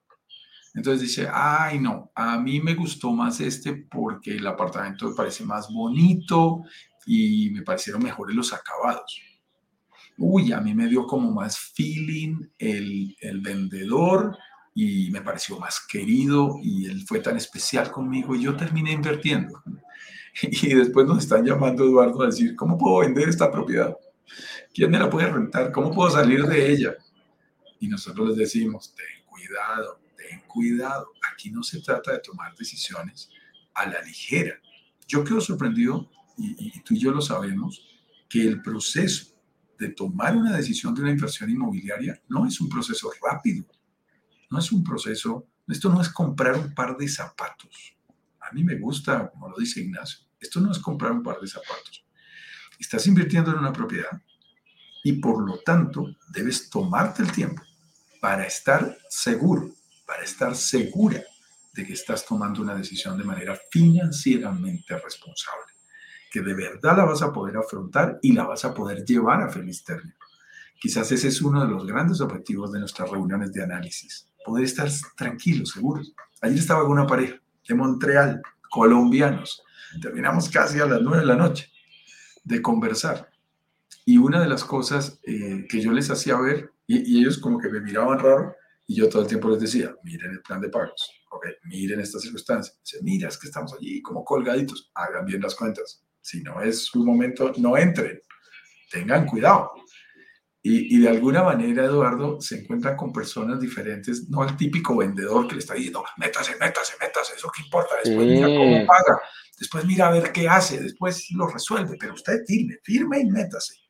[0.74, 5.44] Entonces dice, ay no, a mí me gustó más este porque el apartamento me parece
[5.44, 6.62] más bonito
[7.06, 9.20] y me parecieron mejores los acabados.
[10.18, 14.38] Uy, a mí me dio como más feeling el, el vendedor
[14.74, 19.62] y me pareció más querido y él fue tan especial conmigo y yo terminé invirtiendo.
[20.42, 23.96] Y después nos están llamando Eduardo a decir, ¿cómo puedo vender esta propiedad?
[24.74, 25.72] ¿Quién me la puede rentar?
[25.72, 26.96] ¿Cómo puedo salir de ella?
[27.80, 31.12] Y nosotros les decimos, ten cuidado, ten cuidado.
[31.32, 33.30] Aquí no se trata de tomar decisiones
[33.76, 34.60] a la ligera.
[35.08, 37.86] Yo quedo sorprendido, y, y tú y yo lo sabemos,
[38.28, 39.28] que el proceso
[39.78, 43.66] de tomar una decisión de una inversión inmobiliaria no es un proceso rápido.
[44.50, 47.96] No es un proceso, esto no es comprar un par de zapatos.
[48.40, 51.48] A mí me gusta, como lo dice Ignacio, esto no es comprar un par de
[51.48, 52.06] zapatos.
[52.80, 54.20] Estás invirtiendo en una propiedad
[55.04, 57.62] y por lo tanto debes tomarte el tiempo
[58.22, 59.70] para estar seguro,
[60.06, 61.22] para estar segura
[61.74, 65.74] de que estás tomando una decisión de manera financieramente responsable,
[66.32, 69.50] que de verdad la vas a poder afrontar y la vas a poder llevar a
[69.50, 70.16] feliz término.
[70.80, 74.90] Quizás ese es uno de los grandes objetivos de nuestras reuniones de análisis, poder estar
[75.18, 76.14] tranquilos, seguros.
[76.42, 79.64] Ayer estaba con una pareja de Montreal, colombianos.
[80.02, 81.72] Terminamos casi a las nueve de la noche
[82.44, 83.33] de conversar.
[84.06, 87.70] Y una de las cosas eh, que yo les hacía ver, y, ellos como que
[87.70, 91.10] me miraban raro, y yo todo el tiempo les decía, miren el plan de pagos,
[91.30, 92.78] okay, miren estas circunstancias.
[92.84, 96.04] Dice, mira, es que estamos allí como colgaditos, hagan bien las cuentas.
[96.20, 98.22] Si no es su momento, no entren,
[98.92, 99.72] tengan cuidado.
[100.66, 105.56] Y, de alguna manera, Eduardo, se encuentra con personas diferentes, no al típico vendedor que
[105.56, 109.22] le está diciendo, métase, métase, métase, eso qué importa, después mira cómo paga,
[109.60, 113.83] después mira a ver qué hace, después lo resuelve, pero usted firme, firme y métase.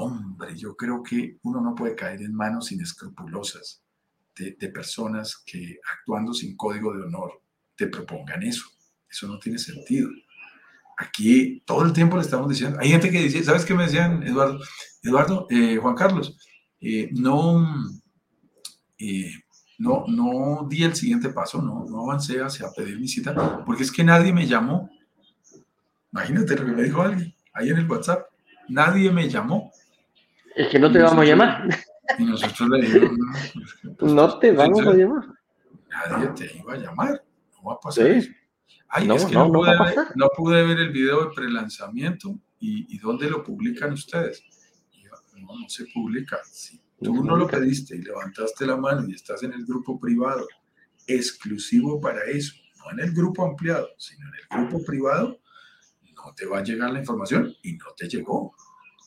[0.00, 3.82] Hombre, yo creo que uno no puede caer en manos inescrupulosas
[4.36, 7.42] de, personas que actuando sin código de honor
[7.74, 8.64] te propongan eso.
[9.10, 10.08] Eso no tiene sentido.
[10.98, 14.22] Aquí todo el tiempo le estamos diciendo, hay gente que dice, ¿sabes qué me decían,
[14.22, 14.60] Eduardo?
[15.02, 16.36] Eduardo, eh, Juan Carlos,
[16.80, 17.66] eh, no,
[18.98, 19.32] eh,
[19.78, 23.90] no, no di el siguiente paso, no, no avancé hacia pedir mi cita, porque es
[23.90, 24.88] que nadie me llamó.
[26.12, 28.28] Imagínate lo que me dijo alguien ahí en el WhatsApp.
[28.68, 29.72] Nadie me llamó.
[30.58, 31.68] Es que no te vamos a llamar.
[32.18, 35.24] Y nosotros le dijimos, no, pues, no te vamos a llamar.
[35.88, 37.24] Nadie te iba a llamar.
[37.54, 38.30] No va a pasar eso.
[38.88, 42.92] Ay, no, es que no, pude ver, no, pude ver, el video de prelanzamiento y,
[42.92, 44.42] y dónde lo publican ustedes.
[45.36, 46.38] no, no se publica.
[46.50, 50.44] Si tú no lo pediste y levantaste la mano y estás en el grupo privado,
[51.06, 55.38] exclusivo para eso, no en el grupo ampliado, sino en el grupo privado,
[56.16, 58.56] no te va a llegar la información y no te llegó.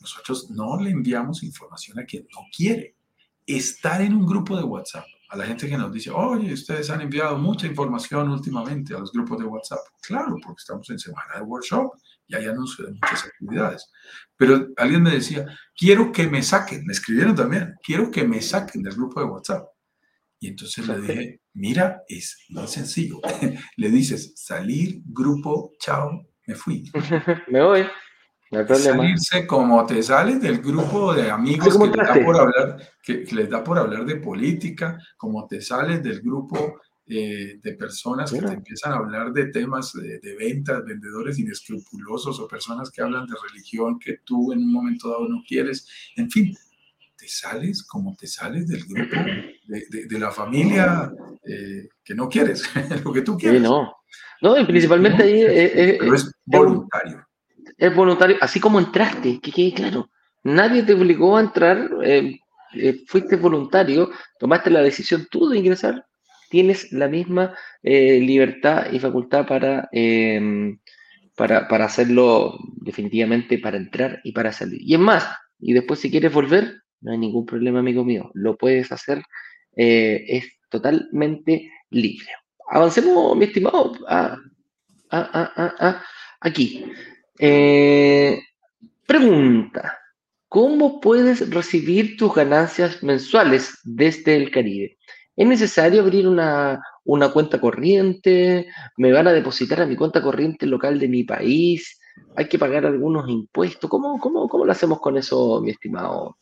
[0.02, 2.96] Nosotros no le enviamos información a quien no quiere.
[3.46, 7.00] Estar en un grupo de WhatsApp a la gente que nos dice, oye, ustedes han
[7.00, 9.80] enviado mucha información últimamente a los grupos de WhatsApp.
[10.02, 11.94] Claro, porque estamos en semana de workshop
[12.28, 13.90] y hay anuncios de muchas actividades.
[14.36, 18.84] Pero alguien me decía, quiero que me saquen, me escribieron también, quiero que me saquen
[18.84, 19.68] del grupo de WhatsApp.
[20.38, 23.22] Y entonces le dije, mira, es muy sencillo.
[23.78, 26.92] le dices, salir, grupo, chao, me fui.
[27.48, 27.86] me voy.
[28.52, 33.50] Salirse como te sales del grupo de amigos que les, da por hablar, que, les
[33.50, 38.52] da por hablar de política, como te sales del grupo eh, de personas que te
[38.52, 43.98] empiezan a hablar de temas de, ventas, vendedores inescrupulosos o personas que hablan de religión
[43.98, 45.88] que tú en un momento dado no quieres.
[46.18, 46.54] En fin,
[47.16, 49.16] te sales como te sales del grupo
[49.66, 51.10] de, de, la familia
[51.48, 52.70] eh, que no quieres,
[53.06, 53.62] lo que tú quieres.
[53.62, 53.94] no.
[54.42, 55.42] No, y principalmente ahí...
[55.42, 57.26] Eh, es voluntario
[57.78, 60.10] es voluntario, así como entraste, que quede claro.
[60.44, 62.40] Nadie te obligó a entrar, eh,
[62.74, 66.06] eh, fuiste voluntario, tomaste la decisión tú de ingresar,
[66.50, 70.80] tienes la misma eh, libertad y facultad para, em,
[71.36, 74.82] para, para, hacerlo definitivamente, para entrar y para salir.
[74.82, 75.28] Y es más,
[75.60, 79.24] y después si quieres volver, no hay ningún problema, amigo mío, lo puedes hacer,
[79.76, 82.28] es totalmente libre.
[82.70, 84.38] Avancemos, mi estimado, a,
[86.42, 86.86] aquí.
[87.44, 88.40] Eh,
[89.08, 89.98] pregunta,
[90.48, 95.00] ¿cómo puedes recibir tus ganancias mensuales desde el Caribe?
[95.36, 96.84] ¿Es necesario abrir una,
[97.34, 98.68] cuenta corriente?
[98.96, 102.00] ¿Me van a depositar a mi cuenta corriente local de mi país?
[102.36, 103.90] ¿Hay que pagar algunos impuestos?
[103.90, 106.38] ¿Cómo, cómo, cómo lo hacemos con eso, mi estimado?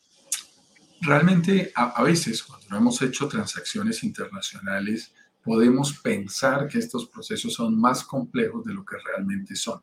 [1.00, 7.80] Realmente, a, a veces, cuando hemos hecho transacciones internacionales, podemos pensar que estos procesos son
[7.80, 9.80] más complejos de lo que realmente son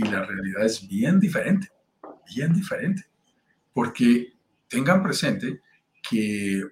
[0.00, 1.68] y la realidad es bien diferente,
[2.34, 3.04] bien diferente,
[3.72, 4.32] porque
[4.68, 5.60] tengan presente
[6.08, 6.62] que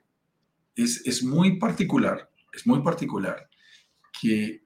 [0.74, 3.48] es, es muy particular, es muy particular
[4.20, 4.62] que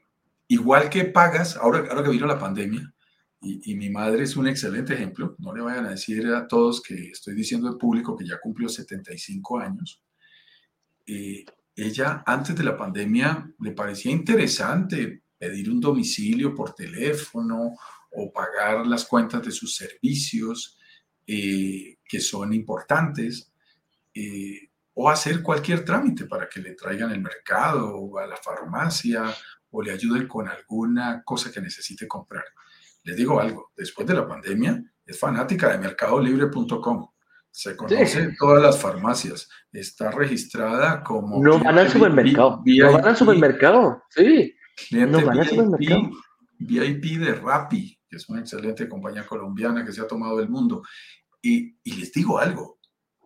[0.49, 2.95] igual que pagas, ahora, ahora que vino la pandemia,
[3.41, 6.81] y, y, mi madre es un excelente ejemplo, no le vayan a decir a todos
[6.81, 10.01] que estoy diciendo al público que ya cumplió 75 años,
[11.07, 11.45] eh,
[11.75, 17.73] ella antes de la pandemia le parecía interesante pedir un domicilio por teléfono
[18.15, 20.79] o pagar las cuentas de sus servicios
[21.27, 23.53] eh, que son importantes,
[24.15, 29.25] eh, o hacer cualquier trámite para que le traigan el mercado o a la farmacia
[29.71, 32.45] o le ayuden con alguna cosa que necesite comprar.
[33.05, 37.09] Les digo algo, después de la pandemia es fanática de mercadolibre.com.
[37.51, 39.49] Se conoce todas las farmacias.
[39.73, 41.43] Está registrada como...
[41.43, 42.63] No van al supermercado.
[42.65, 44.03] no van al supermercado.
[44.11, 44.55] Sí.
[44.91, 46.11] no van al supermercado.
[46.59, 50.83] VIP de Rappi que es una excelente compañía colombiana que se ha tomado el mundo.
[51.41, 52.79] Y, y les digo algo,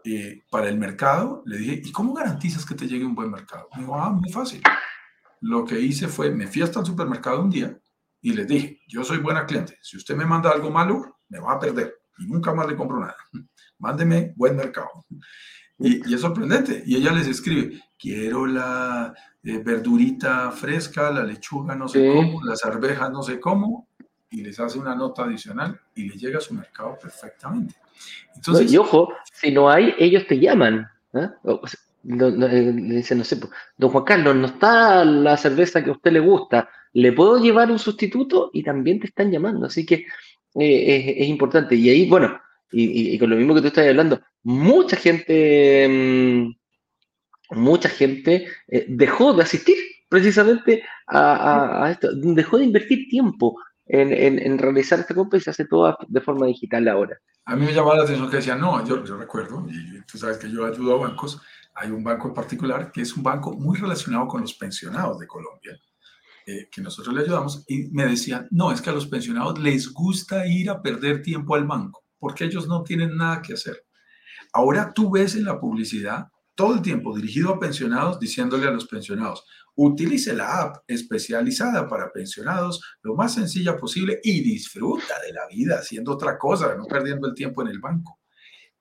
[0.04, 3.68] eh, para el mercado, le dije, ¿y cómo garantizas que te llegue un buen mercado?
[3.74, 4.62] Me dijo, ah, muy fácil.
[5.40, 7.76] Lo que hice fue, me fui hasta el supermercado un día
[8.20, 11.54] y les dije, yo soy buena cliente, si usted me manda algo malo, me va
[11.54, 13.16] a perder y nunca más le compro nada.
[13.80, 15.04] Mándeme buen mercado.
[15.78, 16.84] Y, y, es sorprendente.
[16.86, 19.12] Y ella les escribe, quiero la
[19.42, 23.88] eh, verdurita fresca, la lechuga no sé cómo, las arvejas no sé cómo,
[24.30, 27.74] y les hace una nota adicional y le llega a su mercado perfectamente.
[28.34, 30.88] Entonces, y ojo, si no hay, ellos te llaman.
[31.14, 31.28] ¿eh?
[32.06, 33.40] le dicen, no sé,
[33.76, 37.70] don Juan Carlos, no está la cerveza que a usted le gusta, ¿le puedo llevar
[37.70, 38.50] un sustituto?
[38.52, 40.06] Y también te están llamando, así que
[40.54, 41.74] eh, es, importante.
[41.74, 47.88] Y ahí, bueno, y, con lo mismo que tú estás hablando, mucha gente, mm, mucha
[47.88, 49.76] gente eh, dejó de asistir
[50.08, 55.96] precisamente a, esto, dejó de invertir tiempo en, realizar esta compra y se hace todo
[56.08, 57.18] de forma digital ahora.
[57.44, 60.38] A mí me llamaba la atención que decían, no, yo, yo recuerdo, y tú sabes
[60.38, 61.40] que yo ayudo a bancos,
[61.74, 65.26] hay un banco en particular que es un banco muy relacionado con los pensionados de
[65.26, 65.78] Colombia,
[66.46, 69.92] eh, que nosotros le ayudamos, y me decían, no, es que a los pensionados les
[69.92, 73.84] gusta ir a perder tiempo al banco, porque ellos no tienen nada que hacer.
[74.52, 78.86] Ahora tú ves en la publicidad todo el tiempo dirigido a pensionados, diciéndole a los
[78.86, 79.44] pensionados,
[79.76, 85.78] utilice la app especializada para pensionados lo más sencilla posible y disfruta de la vida
[85.78, 88.18] haciendo otra cosa, no perdiendo el tiempo en el banco.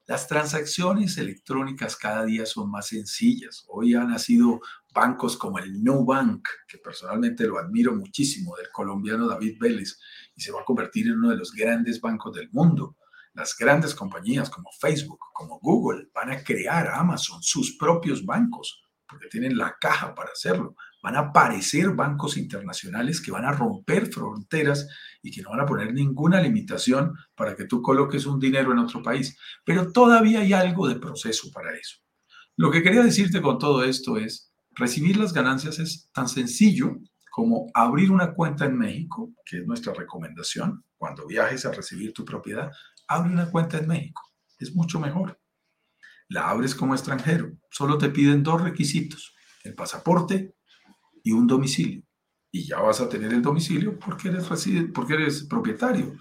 [0.07, 3.65] Las transacciones electrónicas cada día son más sencillas.
[3.67, 4.61] Hoy han nacido
[4.93, 9.99] bancos como el Bank, que personalmente lo admiro muchísimo, del colombiano David Vélez,
[10.35, 12.97] y se va a convertir en uno de los grandes bancos del mundo.
[13.33, 19.27] Las grandes compañías como Facebook, como Google, van a crear Amazon sus propios bancos, porque
[19.27, 20.75] tienen la caja para hacerlo
[21.05, 24.87] van a aparecer bancos internacionales que van a romper fronteras
[25.21, 28.79] y que no van a poner ninguna limitación para que tú coloques un dinero en
[28.79, 29.37] otro país.
[29.63, 31.97] Pero todavía hay algo de proceso para eso.
[32.57, 36.97] Lo que quería decirte con todo esto es, recibir las ganancias es tan sencillo
[37.29, 40.83] como abrir una cuenta en México, que es nuestra recomendación.
[40.97, 42.71] Cuando viajes a recibir tu propiedad,
[43.07, 44.23] abre una cuenta en México.
[44.57, 45.39] Es mucho mejor.
[46.29, 47.51] La abres como extranjero.
[47.75, 50.55] Solo te piden dos requisitos, el pasaporte
[51.21, 52.03] y un domicilio.
[52.49, 54.47] Y ya vas a tener el domicilio porque eres,
[54.93, 56.15] porque eres propietario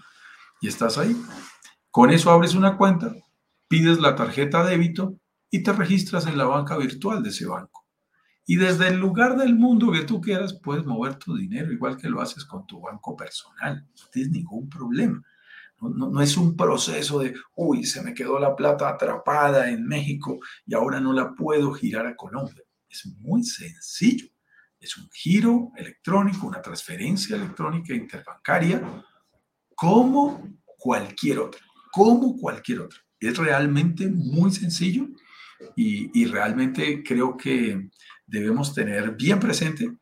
[0.59, 1.15] y estás ahí.
[1.89, 3.15] Con eso abres una cuenta,
[3.69, 5.15] pides la tarjeta débito
[5.49, 7.85] y te registras en la banca virtual de ese banco.
[8.45, 12.09] Y desde el lugar del mundo que tú quieras puedes mover tu dinero igual que
[12.09, 13.87] lo haces con tu banco personal.
[13.97, 15.23] No tienes ningún problema.
[15.89, 20.73] No, es un proceso de, uy, se me quedó la plata atrapada en México y
[20.73, 22.63] ahora no la puedo girar a Colombia.
[22.89, 24.27] Es muy sencillo.
[24.79, 29.03] Es un giro electrónico, una transferencia electrónica interbancaria,
[29.73, 31.61] como cualquier otra,
[31.91, 32.99] como cualquier otra.
[33.19, 35.07] Es realmente muy sencillo
[35.75, 37.89] y, realmente creo que
[38.25, 39.97] debemos tener bien presente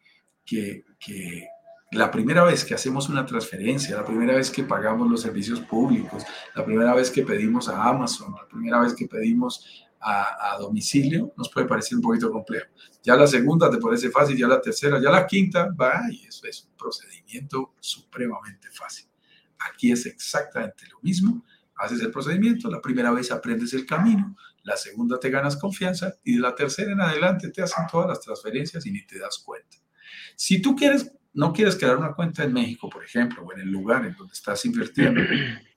[0.46, 1.48] que, que
[1.94, 6.24] la primera vez que hacemos una transferencia, la primera vez que pagamos los servicios públicos,
[6.56, 11.50] la primera vez que pedimos a Amazon, la primera vez que pedimos a, domicilio nos
[11.50, 12.68] puede parecer un poquito complejo.
[13.04, 16.46] Ya la segunda te parece fácil, ya la tercera, ya la quinta, va, y eso
[16.48, 19.08] es un procedimiento supremamente fácil.
[19.60, 21.46] Aquí es exactamente lo mismo.
[21.76, 26.36] Haces el procedimiento, la primera vez aprendes el camino, la segunda te ganas confianza y
[26.36, 29.78] de la tercera en adelante te hacen todas las transferencias y ni te das cuenta.
[30.36, 33.70] Si tú quieres, no quieres crear una cuenta en México, por ejemplo, o en el
[33.70, 35.22] lugar en donde estás invirtiendo,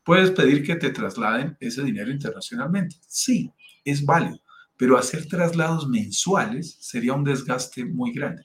[0.05, 2.97] puedes pedir que te trasladen ese dinero internacionalmente.
[3.09, 3.51] Sí,
[3.85, 4.39] es válido,
[4.77, 8.45] pero hacer traslados mensuales sería un desgaste muy grande,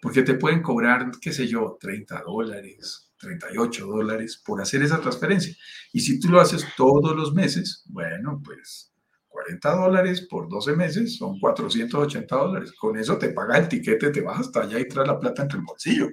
[0.00, 5.54] porque te pueden cobrar, qué sé yo, 30 dólares, 38 dólares por hacer esa transferencia.
[5.92, 8.92] Y si tú lo haces todos los meses, bueno, pues
[9.28, 12.72] 40 dólares por 12 meses son 480 dólares.
[12.72, 15.58] Con eso te paga el tiquete, te vas hasta allá y traes la plata entre
[15.58, 16.08] el bolsillo.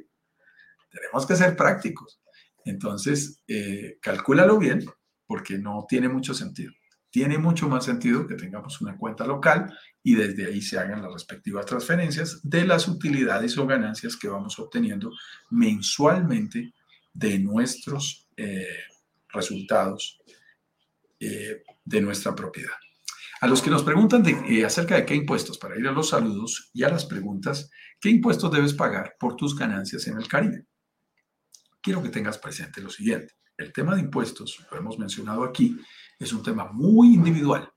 [0.89, 2.21] Tenemos que ser prácticos.
[2.65, 4.85] Entonces, eh, calcúlalo bien
[5.25, 6.73] porque no tiene mucho sentido
[7.11, 11.11] tiene mucho más sentido que tengamos una cuenta local y desde ahí se hagan las
[11.11, 15.11] respectivas transferencias de las utilidades o ganancias que vamos obteniendo
[15.49, 16.73] mensualmente
[17.13, 18.83] de nuestros eh,
[19.29, 20.19] resultados
[21.19, 22.75] eh, de nuestra propiedad.
[23.41, 26.69] A los que nos preguntan eh, acerca de qué impuestos, para ir a los saludos
[26.73, 30.65] y a las preguntas, ¿qué impuestos debes pagar por tus ganancias en el Caribe?
[31.81, 33.35] Quiero que tengas presente lo siguiente.
[33.57, 35.79] El tema de impuestos, lo hemos mencionado aquí,
[36.17, 37.71] es un tema muy individual,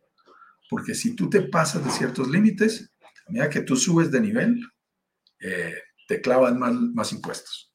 [0.69, 2.93] porque si tú te pasas de ciertos límites,
[3.27, 4.61] a medida que tú subes de nivel,
[5.41, 5.75] eh,
[6.07, 7.73] te clavan más, más impuestos.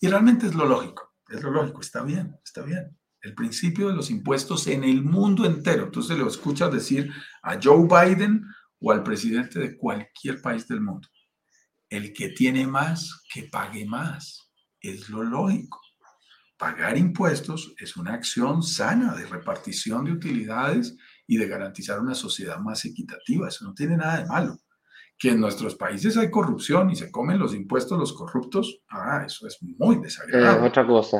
[0.00, 2.96] Y realmente es lo lógico, es lo lógico, está bien, está bien.
[3.24, 7.10] El principio de los impuestos en el mundo entero, se lo escuchas decir
[7.42, 8.44] a Joe Biden
[8.80, 11.08] o al presidente de cualquier país del mundo.
[11.88, 14.43] El que tiene más, que pague más.
[14.84, 15.80] Es lo lógico.
[16.58, 20.94] Pagar impuestos es una acción sana de repartición de utilidades
[21.26, 23.48] y de garantizar una sociedad más equitativa.
[23.48, 24.58] Eso no tiene nada de malo.
[25.18, 29.46] Que en nuestros países hay corrupción y se comen los impuestos los corruptos, ah, eso
[29.46, 30.68] es muy desagradable.
[30.68, 31.18] otra cosa.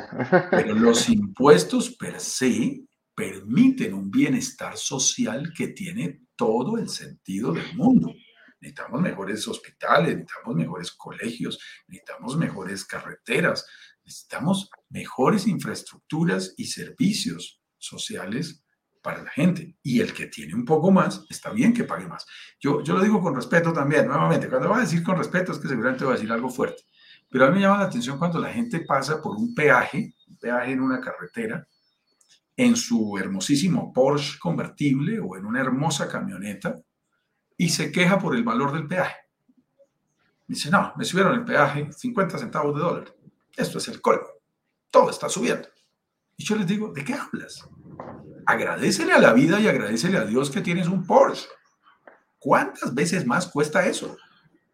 [0.50, 2.82] Pero los impuestos per se
[3.14, 8.12] permiten un bienestar social que tiene todo el sentido del mundo.
[8.64, 13.66] Necesitamos mejores hospitales, necesitamos mejores colegios, necesitamos mejores carreteras,
[14.02, 18.64] necesitamos mejores infraestructuras y servicios sociales
[19.02, 19.76] para la gente.
[19.82, 22.24] Y el que tiene un poco más, está bien que pague más.
[22.58, 25.58] Yo, yo lo digo con respeto también, nuevamente, cuando voy a decir con respeto es
[25.58, 26.84] que seguramente voy a decir algo fuerte.
[27.28, 30.38] Pero a mí me llama la atención cuando la gente pasa por un peaje, un
[30.38, 31.68] peaje en una carretera,
[32.56, 36.80] en su hermosísimo Porsche convertible o en una hermosa camioneta
[37.56, 39.16] y se queja por el valor del peaje.
[40.46, 43.14] Dice, no, me subieron el peaje 50 centavos de dólar.
[43.56, 44.26] Esto es el colmo.
[44.90, 45.68] Todo está subiendo.
[46.36, 47.68] Y yo les digo, ¿de qué hablas?
[48.46, 51.46] Agradecele a la vida y agradecele a Dios que tienes un Porsche.
[52.38, 54.16] ¿Cuántas veces más cuesta eso?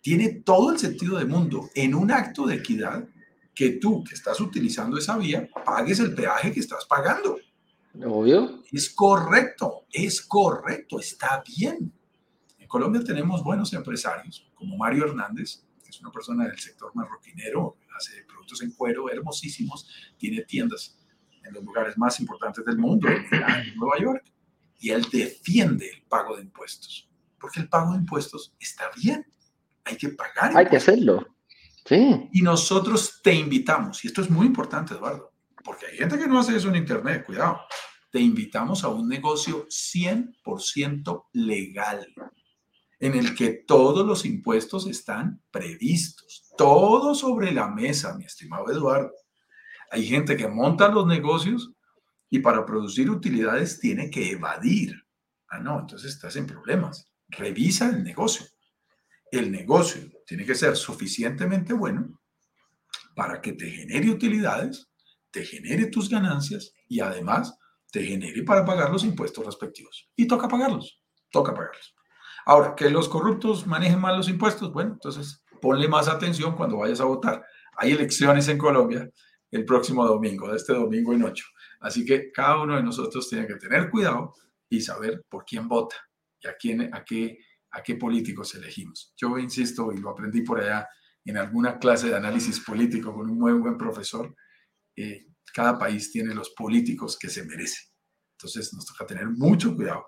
[0.01, 3.07] Tiene todo el sentido del mundo en un acto de equidad
[3.55, 7.39] que tú que estás utilizando esa vía pagues el peaje que estás pagando.
[8.05, 8.63] Obvio.
[8.73, 11.93] Es correcto, es correcto, está bien.
[12.71, 18.23] Colombia tenemos buenos empresarios, como Mario Hernández, que es una persona del sector marroquinero, hace
[18.29, 20.97] productos en cuero hermosísimos, tiene tiendas
[21.43, 24.25] en los lugares más importantes del mundo, en Nueva York,
[24.79, 27.11] y él defiende el pago de impuestos,
[27.41, 29.27] porque el pago de impuestos está bien,
[29.83, 30.57] hay que pagar.
[30.57, 31.27] Hay que hacerlo.
[31.85, 32.29] Sí.
[32.33, 35.33] Y nosotros te invitamos, y esto es muy importante, Eduardo,
[35.65, 37.63] porque hay gente que no hace eso en Internet, cuidado.
[38.13, 42.07] Te invitamos a un negocio 100% legal,
[43.01, 49.13] en el que todos los impuestos están previstos, todo sobre la mesa, mi estimado Eduardo.
[49.91, 51.73] Hay gente que monta los negocios
[52.29, 54.95] y para producir utilidades tiene que evadir.
[55.49, 57.11] Ah, no, entonces estás en problemas.
[57.29, 58.47] Revisa el negocio.
[59.33, 62.21] El negocio tiene que ser suficientemente bueno
[63.17, 64.91] para que te genere utilidades
[65.31, 67.57] te genere tus ganancias y además
[67.91, 70.09] te genere para pagar los impuestos respectivos.
[70.17, 71.95] Y toca pagarlos, toca pagarlos.
[72.51, 77.01] Ahora, que los corruptos manejen mal los impuestos, bueno, entonces ponle más atención cuando vayas
[77.01, 77.47] a votar.
[77.77, 79.09] Hay elecciones en Colombia
[79.53, 81.45] el próximo domingo, de este domingo en ocho.
[81.79, 84.35] Así que cada uno de nosotros tiene que tener cuidado
[84.69, 85.95] y saber por quién vota
[86.41, 87.39] y a, quién, a, qué,
[87.71, 89.15] a qué políticos elegimos.
[89.17, 90.89] Yo insisto, y lo aprendí por allá
[91.25, 94.35] en alguna clase de análisis político con un muy buen profesor,
[95.55, 97.93] cada país tiene los políticos que se merece.
[98.37, 100.05] Entonces nos toca tener mucho cuidado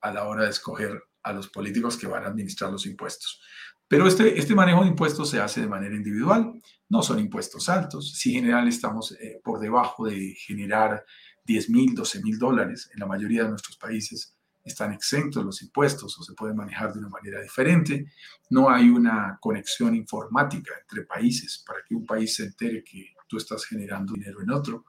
[0.00, 3.40] a la hora de escoger a los políticos que van a administrar los impuestos.
[3.86, 6.52] Pero este, este manejo de impuestos se hace de manera individual,
[6.88, 8.14] no son impuestos altos.
[8.14, 11.04] Si en general estamos eh, por debajo de generar
[11.44, 16.18] 10 mil, 12 mil dólares, en la mayoría de nuestros países están exentos los impuestos
[16.18, 18.12] o se pueden manejar de una manera diferente.
[18.50, 23.38] No hay una conexión informática entre países para que un país se entere que tú
[23.38, 24.84] estás generando dinero en otro.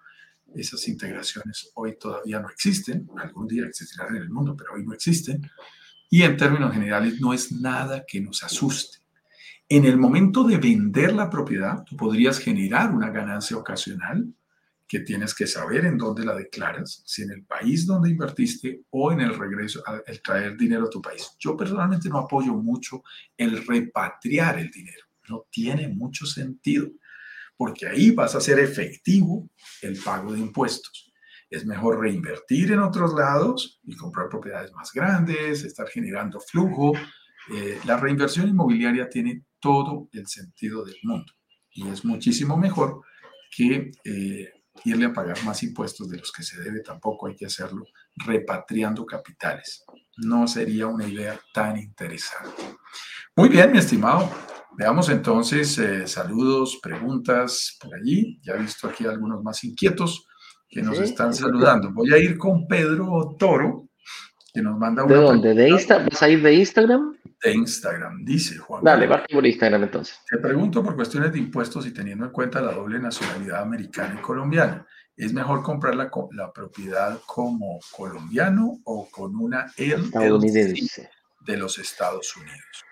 [0.54, 4.94] Esas integraciones hoy todavía no existen, algún día existirán en el mundo, pero hoy no
[4.94, 5.50] existen.
[6.10, 8.98] Y en términos generales no es nada que nos asuste.
[9.68, 14.34] En el momento de vender la propiedad, tú podrías generar una ganancia ocasional
[14.88, 19.12] que tienes que saber en dónde la declaras, si en el país donde invertiste o
[19.12, 21.30] en el regreso, el traer dinero a tu país.
[21.38, 23.04] Yo personalmente no apoyo mucho
[23.38, 25.06] el repatriar el dinero.
[25.30, 26.90] No tiene mucho sentido
[27.56, 29.50] porque ahí vas a hacer efectivo
[29.82, 31.09] el pago de impuestos.
[31.50, 36.94] Es mejor reinvertir en otros lados y comprar propiedades más grandes, estar generando flujo.
[37.54, 41.34] Eh, la reinversión inmobiliaria tiene todo el sentido del mundo
[41.72, 43.02] y es muchísimo mejor
[43.56, 44.50] que eh,
[44.86, 46.82] irle a pagar más impuestos de los que se debe.
[46.82, 47.86] Tampoco hay que hacerlo
[48.16, 49.84] repatriando capitales.
[50.18, 52.64] No sería una idea tan interesante.
[53.36, 54.30] Muy bien, mi estimado.
[54.78, 58.40] Veamos entonces eh, saludos, preguntas por allí.
[58.44, 60.28] Ya he visto aquí algunos más inquietos
[60.70, 61.92] que nos están saludando.
[61.92, 63.90] Voy a ir con Pedro Toro,
[64.54, 65.16] que nos manda una.
[65.16, 65.54] ¿De dónde?
[65.54, 66.10] ¿De Instagram?
[66.10, 67.18] ¿Vas a ir de Instagram?
[67.44, 68.84] De Instagram, dice Juan.
[68.84, 70.20] Dale, va por Instagram entonces.
[70.30, 74.22] Te pregunto por cuestiones de impuestos y teniendo en cuenta la doble nacionalidad americana y
[74.22, 74.86] colombiana.
[75.16, 81.10] ¿Es mejor comprar la, la propiedad como colombiano o con una estadounidense
[81.42, 82.86] de los Estados Unidos?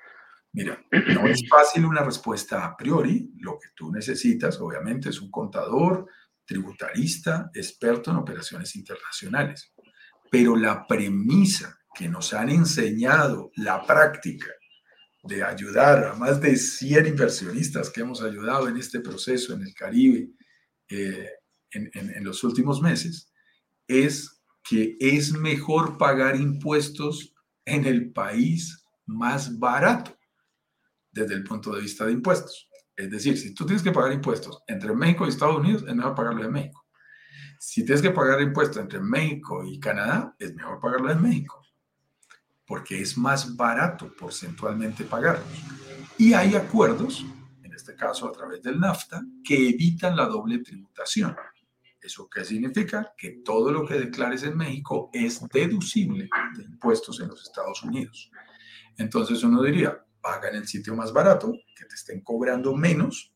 [0.51, 3.31] Mira, no es fácil una respuesta a priori.
[3.39, 6.07] Lo que tú necesitas, obviamente, es un contador,
[6.47, 9.71] tributarista, experto en operaciones internacionales.
[10.31, 14.47] Pero la premisa que nos han enseñado la práctica
[15.23, 19.73] de ayudar a más de 100 inversionistas que hemos ayudado en este proceso en el
[19.73, 20.29] Caribe
[20.89, 21.29] eh,
[21.71, 23.31] en, en los últimos meses,
[23.87, 27.33] es que es mejor pagar impuestos
[27.65, 30.17] en el país más barato
[31.11, 32.69] desde el punto de vista de impuestos.
[32.97, 36.15] Es decir, si tú tienes que pagar impuestos entre México y Estados Unidos, es mejor
[36.15, 36.83] pagarlo en México.
[37.59, 41.61] Si tienes que pagar impuestos entre México y Canadá, es mejor pagarlo en México,
[42.65, 45.47] porque es más barato porcentualmente pagarlos.
[46.17, 47.23] Y hay acuerdos,
[47.61, 51.35] en este caso a través del NAFTA, que evitan la doble tributación.
[52.01, 53.13] ¿Eso qué significa?
[53.15, 58.31] Que todo lo que declares en México es deducible de impuestos en los Estados Unidos.
[58.97, 63.33] Entonces uno diría, paga en el sitio más barato, que te estén cobrando menos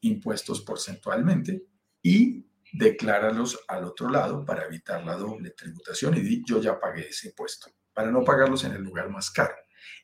[0.00, 1.62] impuestos porcentualmente
[2.02, 7.08] y decláralos al otro lado para evitar la doble tributación y di, yo ya pagué
[7.08, 9.54] ese impuesto, para no pagarlos en el lugar más caro.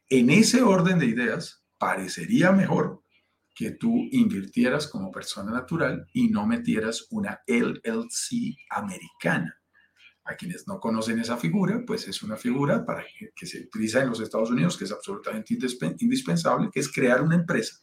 [0.08, 3.02] En ese orden de ideas, parecería mejor
[3.52, 9.59] que tú invirtieras como persona natural y no metieras una LLC americana.
[10.24, 13.04] A quienes no conocen esa figura, pues es una figura para
[13.34, 15.56] que, se utiliza en los Estados Unidos, que es absolutamente
[15.98, 17.78] indispensable, que es crear una empresa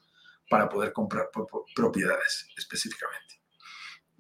[0.50, 1.30] para poder comprar
[1.76, 3.26] propiedades específicamente.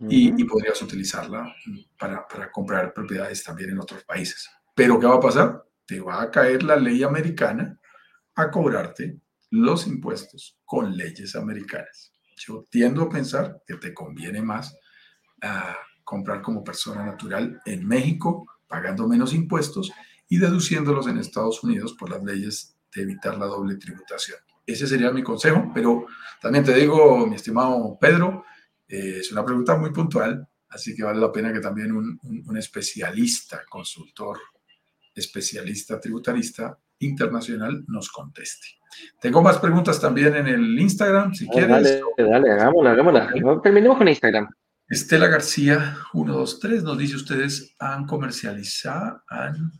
[0.10, 1.56] y, podrías utilizarla
[1.98, 4.50] para, para comprar propiedades también en otros países.
[4.76, 5.64] Pero ¿qué va a pasar?
[5.86, 7.80] Te va a caer la ley americana
[8.36, 12.14] a cobrarte los impuestos con leyes americanas.
[12.38, 14.74] Yo tiendo a pensar que te conviene más
[15.44, 15.74] uh,
[16.08, 19.92] comprar como persona natural en México, pagando menos impuestos
[20.30, 24.38] y deduciéndolos en Estados Unidos por las leyes de evitar la doble tributación.
[24.66, 26.06] Ese sería mi consejo, pero
[26.42, 28.46] también te digo, mi estimado Pedro,
[28.88, 32.44] eh, es una pregunta muy puntual, así que vale la pena que también un, un,
[32.48, 34.40] un especialista, consultor,
[35.14, 38.68] especialista tributarista internacional nos conteste.
[39.20, 41.70] Tengo más preguntas también en el Instagram, si quieres.
[41.70, 43.62] Dale, dale, hagámosla, hagámosla.
[43.62, 44.48] Terminemos con Instagram.
[44.90, 49.72] Estela García, 123, nos dice, ustedes han comercializado, han,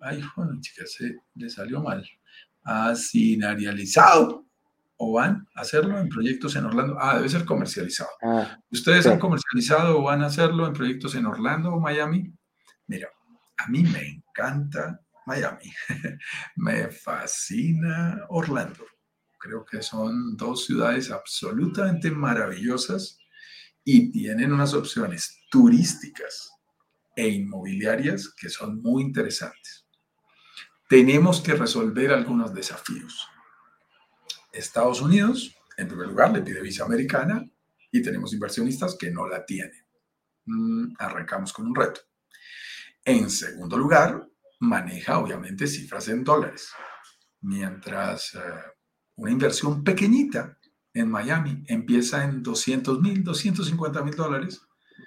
[0.00, 2.08] ay, bueno, chicas, se le salió mal,
[2.64, 4.46] asinarializado
[4.96, 6.96] o van a hacerlo en proyectos en Orlando.
[6.98, 8.08] Ah, debe ser comercializado.
[8.22, 12.32] Ah, ¿Ustedes han comercializado o van a hacerlo en proyectos en Orlando o Miami?
[12.86, 13.08] Mira,
[13.58, 15.70] a mí me encanta Miami.
[16.56, 18.84] Me fascina Orlando.
[19.38, 23.17] Creo que son dos ciudades absolutamente maravillosas
[23.90, 26.52] y tienen unas opciones turísticas
[27.16, 29.86] e inmobiliarias que son muy interesantes.
[30.90, 33.26] Tenemos que resolver algunos desafíos.
[34.52, 37.42] Estados Unidos, en primer lugar, le pide visa americana
[37.90, 39.86] y tenemos inversionistas que no la tienen.
[40.44, 42.02] Mm, arrancamos con un reto.
[43.02, 44.28] En segundo lugar,
[44.60, 46.72] maneja obviamente cifras en dólares,
[47.40, 48.38] mientras eh,
[49.16, 50.57] una inversión pequeñita
[50.98, 54.60] en Miami empieza en 200 mil, 250 mil dólares.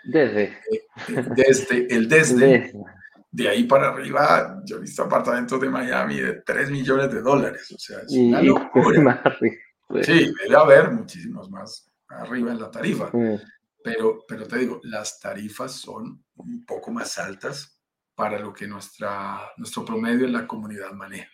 [0.04, 0.44] Desde.
[0.44, 2.74] Eh, eh, desde el desde.
[3.32, 7.72] De ahí para arriba, yo he visto apartamentos de Miami de 3 millones de dólares.
[7.72, 9.24] O sea, es una locura.
[9.92, 10.06] Pues.
[10.06, 13.12] Sí, debe haber muchísimos más arriba en la tarifa.
[13.84, 17.78] Pero, pero te digo, las tarifas son un poco más altas
[18.16, 21.30] para lo que nuestra, nuestro promedio en la comunidad maneja.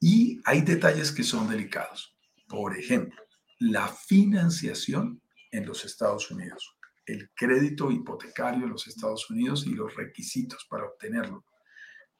[0.00, 2.16] Y hay detalles que son delicados.
[2.48, 3.22] Por ejemplo,
[3.58, 9.94] la financiación en los Estados Unidos, el crédito hipotecario en los Estados Unidos y los
[9.94, 11.44] requisitos para obtenerlo.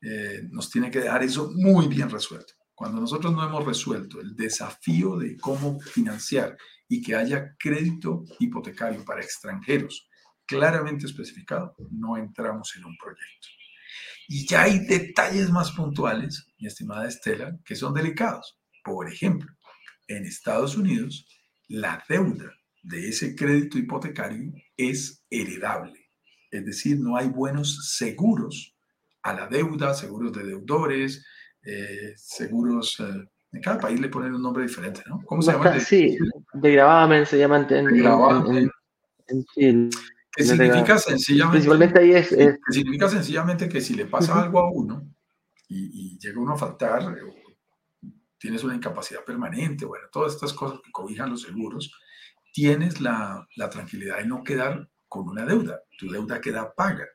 [0.01, 2.55] Eh, nos tiene que dejar eso muy bien resuelto.
[2.74, 6.57] Cuando nosotros no hemos resuelto el desafío de cómo financiar
[6.89, 10.09] y que haya crédito hipotecario para extranjeros
[10.47, 13.49] claramente especificado, no entramos en un proyecto.
[14.28, 18.59] Y ya hay detalles más puntuales, mi estimada Estela, que son delicados.
[18.84, 19.53] Por ejemplo,
[20.09, 21.28] en Estados Unidos,
[21.68, 22.52] la deuda
[22.82, 26.09] de ese crédito hipotecario es heredable.
[26.50, 28.74] Es decir, no hay buenos seguros
[29.22, 31.24] a la deuda, seguros de deudores,
[31.62, 32.98] eh, seguros...
[33.00, 35.22] Eh, en cada país le ponen un nombre diferente, ¿no?
[35.24, 35.80] ¿Cómo se llama?
[35.80, 36.18] Sí,
[36.52, 38.70] de gravamen se llama en,
[39.56, 39.90] en,
[40.38, 45.04] que significa sencillamente, ahí es, Que significa sencillamente que si le pasa algo a uno
[45.68, 47.16] y, llega uno a faltar,
[48.39, 51.93] tienes una incapacidad permanente, bueno, todas estas cosas que cobijan los seguros,
[52.53, 57.07] tienes la, la tranquilidad de no quedar con una deuda, tu deuda queda paga.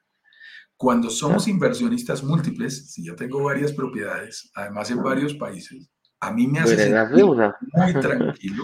[0.76, 6.47] Cuando somos inversionistas múltiples, si yo tengo varias propiedades, además en varios países, a mí
[6.47, 7.26] me hace sentir
[7.74, 8.63] muy tranquilo,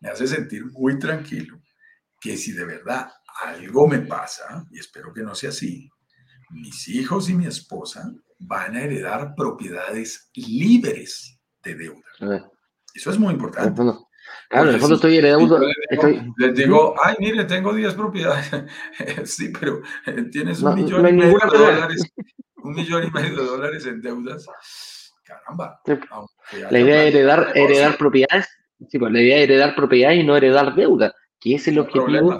[0.00, 1.60] me hace sentir muy tranquilo
[2.20, 3.10] que si de verdad
[3.44, 5.90] algo me pasa, y espero que no sea así,
[6.50, 11.33] mis hijos y mi esposa van a heredar propiedades libres
[11.64, 12.50] de deuda.
[12.94, 13.82] Eso es muy importante.
[14.48, 15.60] Claro, en el fondo estoy heredando.
[16.36, 18.50] Les digo, ay, mire, tengo 10 propiedades.
[19.24, 22.12] sí, pero eh, tienes un millón y medio de dólares,
[22.56, 24.46] un millón y medio de dólares en deudas.
[25.24, 25.80] caramba.
[26.70, 28.48] La idea de heredar, heredar propiedades,
[28.88, 32.38] sí, pues, la idea de heredar propiedades y no heredar deuda, que es el objetivo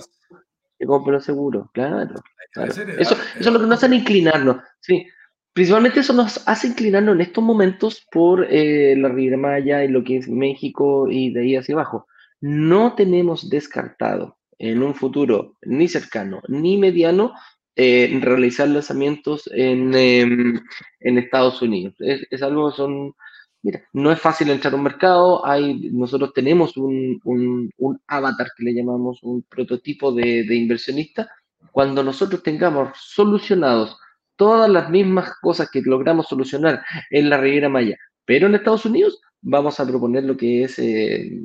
[0.79, 2.14] de compro seguro, claro.
[2.55, 5.07] Eso, eso es lo que nos hace inclinarnos, sí.
[5.55, 10.03] Principalmente eso nos hace inclinarnos en estos momentos por eh, la Riviera Maya y lo
[10.03, 12.09] que es México y de ahí hacia abajo.
[12.41, 17.35] No tenemos descartado en un futuro ni cercano ni mediano
[17.77, 20.61] eh, realizar lanzamientos en, em,
[20.99, 21.95] en Estados Unidos.
[22.01, 23.15] Es, es, algo, son,
[23.63, 28.49] mira, no es fácil entrar a un mercado, hay, nosotros tenemos un, un, un avatar
[28.57, 31.31] que le llamamos un prototipo de, de inversionista.
[31.71, 33.97] Cuando nosotros tengamos solucionados
[34.37, 39.20] todas las mismas cosas que logramos solucionar en la Riviera Maya, pero en Estados Unidos
[39.43, 41.41] vamos a proponer lo que es, eh,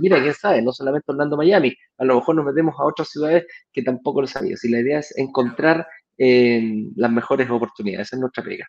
[0.00, 3.46] mira, quién sabe, no solamente Orlando, Miami, a lo mejor nos metemos a otras ciudades
[3.72, 4.56] que tampoco lo sabía.
[4.56, 5.86] Si la idea es encontrar
[6.18, 8.66] eh, las mejores oportunidades, esa es nuestra pega.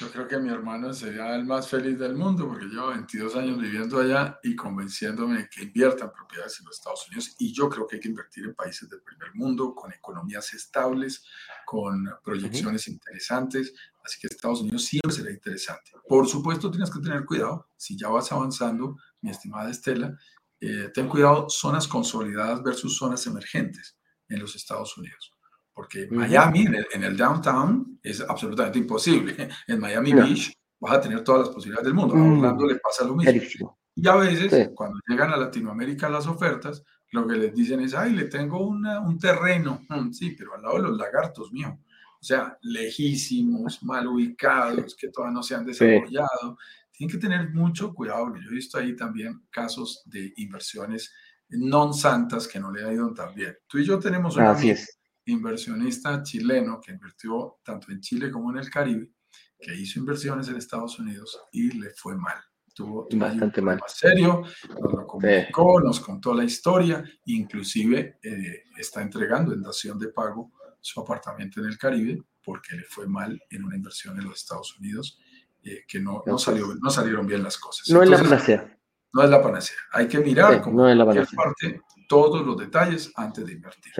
[0.00, 3.60] Yo creo que mi hermano sería el más feliz del mundo porque llevo 22 años
[3.60, 7.36] viviendo allá y convenciéndome que invierta en propiedades en los Estados Unidos.
[7.38, 11.22] Y yo creo que hay que invertir en países del primer mundo, con economías estables,
[11.66, 13.74] con proyecciones interesantes.
[14.02, 15.90] Así que Estados Unidos siempre será interesante.
[16.08, 17.68] Por supuesto, tienes que tener cuidado.
[17.76, 20.18] Si ya vas avanzando, mi estimada Estela,
[20.62, 23.98] eh, ten cuidado zonas consolidadas versus zonas emergentes
[24.30, 25.34] en los Estados Unidos
[25.72, 29.48] porque Miami, en el, downtown, es absolutamente imposible.
[29.66, 32.14] En Miami Beach vas a tener todas las posibilidades del mundo.
[32.14, 32.38] A mm.
[32.38, 33.78] Orlando le pasa lo mismo.
[33.94, 38.12] Y a veces, cuando llegan a Latinoamérica las ofertas, lo que les dicen es, ay,
[38.12, 39.82] le tengo un terreno.
[39.88, 41.78] Mm, sí, pero al lado de los lagartos, mío.
[42.20, 46.58] O sea, lejísimos, mal ubicados, que todavía no se han desarrollado.
[46.92, 51.10] Tienen que tener mucho cuidado, yo he visto ahí también casos de inversiones
[51.48, 53.56] non santas que no le ha ido tan bien.
[53.66, 54.99] Tú y yo tenemos una Así es
[55.30, 59.12] inversionista chileno que invirtió tanto en Chile como en el Caribe,
[59.58, 62.38] que hizo inversiones en Estados Unidos y le fue mal.
[62.72, 63.80] Tuvo, bastante mal.
[63.88, 64.42] serio,
[64.80, 70.52] nos lo comunicó, nos contó la historia, inclusive eh, está entregando en dación de pago
[70.80, 74.78] su apartamento en el Caribe porque le fue mal en una inversión en los Estados
[74.78, 75.18] Unidos,
[75.62, 77.88] eh, que no, no, salió, no salieron bien las cosas.
[77.90, 78.79] No es la.
[79.12, 79.76] No es la panacea.
[79.92, 83.92] Hay que mirar como no parte todos los detalles antes de invertir.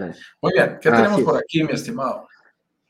[0.42, 2.28] Muy bien, ¿qué tenemos por aquí, mi estimado?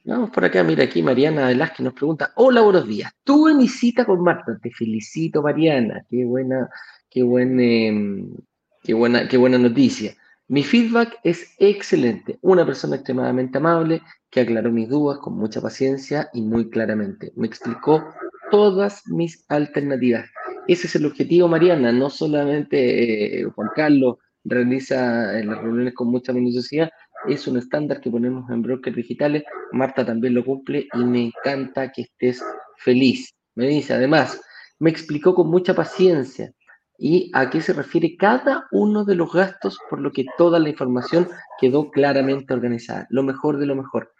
[0.05, 4.07] Vamos por acá, mira aquí Mariana Velázquez nos pregunta, hola, buenos días, tuve mi cita
[4.07, 6.71] con Marta, te felicito Mariana, qué buena,
[7.11, 8.35] qué buen, em,
[8.83, 10.17] qué buena, qué buena noticia.
[10.49, 14.01] Mi feedback es excelente, una persona extremadamente amable
[14.31, 17.31] que aclaró mis dudas con mucha paciencia y muy claramente.
[17.37, 18.03] Me explicó
[18.51, 20.31] todas mis alternativas.
[20.69, 26.09] Ese es el objetivo, Mariana, no solamente eh, Juan Carlos, realiza en las reuniones con
[26.09, 26.91] mucha minuciosidad.
[27.29, 29.45] Es un estándar que ponemos en brokers digitales.
[29.73, 32.43] Marta también lo cumple y me encanta que estés
[32.79, 33.35] feliz.
[33.55, 34.41] Me dice, además,
[34.79, 36.53] me explicó con mucha paciencia
[36.99, 40.69] y a qué se refiere cada uno de los gastos, por lo que toda la
[40.69, 43.07] información quedó claramente organizada.
[43.11, 44.13] Lo mejor de lo mejor.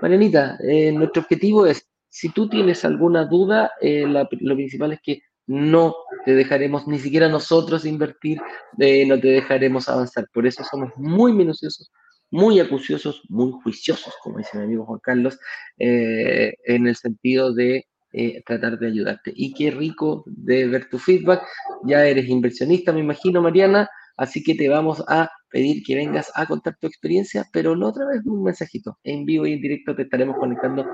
[0.00, 5.22] Marianita, eh, nuestro objetivo es, si tú tienes alguna duda, eh, lo principal es que
[5.48, 8.38] no te dejaremos ni siquiera nosotros invertir,
[8.78, 10.28] eh, no te dejaremos avanzar.
[10.32, 11.90] Por eso somos muy minuciosos,
[12.30, 15.38] muy acuciosos, muy juiciosos, como dice mi amigo Juan Carlos,
[15.78, 19.32] eh, en el sentido de eh, tratar de ayudarte.
[19.34, 21.42] Y qué rico de ver tu feedback.
[21.84, 26.46] Ya eres inversionista, me imagino, Mariana, así que te vamos a pedir que vengas a
[26.46, 28.98] contar tu experiencia, pero no otra vez un mensajito.
[29.02, 30.86] En vivo y en directo te estaremos conectando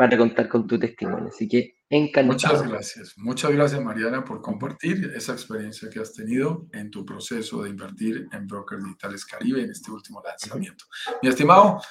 [0.00, 1.28] para contar con tu testimonio.
[1.28, 2.32] Así que encantado.
[2.32, 3.18] Muchas gracias.
[3.18, 8.26] Muchas gracias, Mariana, por compartir esa experiencia que has tenido en tu proceso de invertir
[8.32, 10.86] en Brokers Digitales Caribe en este último lanzamiento.
[11.22, 11.82] Mi estimado,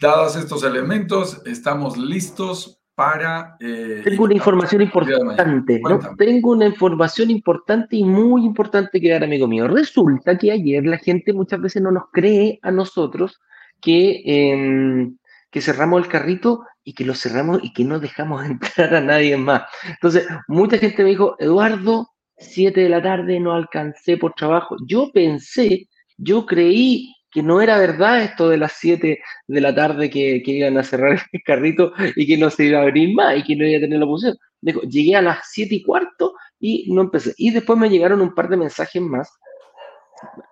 [0.00, 3.58] dados estos elementos, estamos listos para...
[3.60, 5.98] Eh, Tengo una información importante, ¿no?
[6.16, 9.68] Tengo una información importante y muy importante que dar, amigo mío.
[9.68, 13.38] Resulta que ayer la gente muchas veces no nos cree a nosotros
[13.82, 14.22] que...
[14.24, 15.18] Em,
[15.50, 19.36] que cerramos el carrito y que lo cerramos y que no dejamos entrar a nadie
[19.36, 19.62] más.
[19.86, 22.08] Entonces, mucha gente me dijo, Eduardo,
[22.38, 24.76] 7 de la tarde no alcancé por trabajo.
[24.86, 30.10] Yo pensé, yo creí que no era verdad esto de las 7 de la tarde
[30.10, 33.38] que, que, iban a cerrar el carrito y que no se iba a abrir más
[33.38, 34.36] y que no iba a tener la posición.
[34.60, 37.34] Digo, llegué a las 7 y cuarto y no empecé.
[37.36, 39.30] Y después me llegaron un par de mensajes más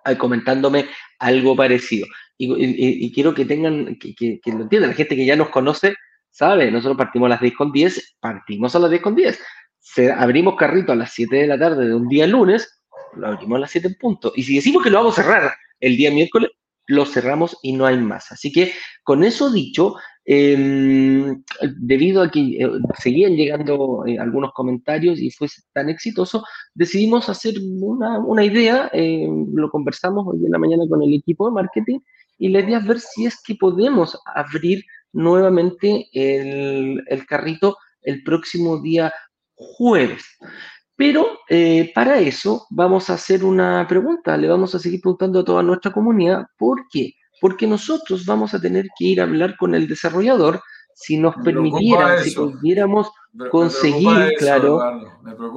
[0.05, 0.87] eh, comentándome
[1.19, 2.07] algo parecido
[2.39, 5.95] y, quiero que tengan, que, lo entiendan, la gente que ya nos conoce
[6.29, 9.39] sabe, nosotros partimos a las 10 con 10, partimos a las 10 con 10.
[9.79, 12.81] Se, abrimos carrito a las 7 de la tarde de un día lunes,
[13.15, 14.31] lo abrimos a las 7 en punto.
[14.35, 16.51] Y si decimos que lo vamos a cerrar el día miércoles,
[16.87, 18.31] lo cerramos y no hay más.
[18.31, 18.73] Así que
[19.03, 19.95] con eso dicho,
[20.31, 21.43] Em,
[21.79, 22.69] debido a que eh,
[22.99, 26.43] seguían llegando eh, algunos comentarios y fue tan exitoso,
[26.75, 31.55] decidimos hacer una, idea, em, lo conversamos hoy en la mañana con el equipo de
[31.55, 31.99] marketing
[32.37, 38.23] y la idea es ver si es que podemos abrir nuevamente el, el carrito el
[38.23, 39.13] próximo día
[39.55, 40.23] jueves.
[40.95, 45.45] Pero eh, para eso vamos a hacer una pregunta, le vamos a seguir preguntando a
[45.45, 47.13] toda nuestra comunidad, ¿por qué?
[47.39, 50.61] Porque nosotros vamos a tener que ir a hablar con el desarrollador
[50.93, 53.09] si nos permitiera, si pudiéramos
[53.49, 54.81] conseguir, claro,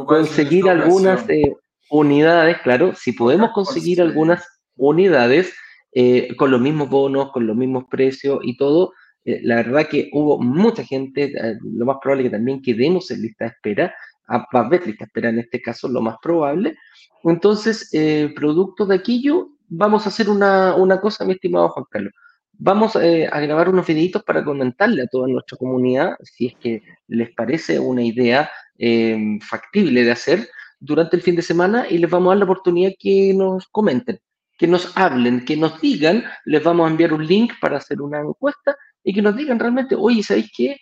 [0.07, 1.57] conseguir algunas eh,
[1.91, 4.47] unidades, claro, si podemos conseguir algunas
[4.77, 5.53] unidades
[5.93, 8.93] eh, con los mismos bonos, con los mismos precios y todo,
[9.25, 13.51] la verdad que hubo mucha gente, lo más probable que también quedemos en lista de
[13.51, 13.95] espera,
[14.29, 16.77] a que espera en este caso, lo más probable.
[17.25, 22.13] Entonces, eh, producto de aquello, vamos a hacer una, una cosa, mi estimado Juan Carlos.
[22.53, 26.83] Vamos eh, a grabar unos videitos para comentarle a toda nuestra comunidad si es que
[27.09, 30.49] les parece una idea eh, factible de hacer
[30.79, 34.21] durante el fin de semana y les vamos a dar la oportunidad que nos comenten,
[34.59, 38.21] que nos hablen, que nos digan, les vamos a enviar un link para hacer una
[38.21, 40.77] encuesta y que nos digan realmente, oye, ¿sabéis qué?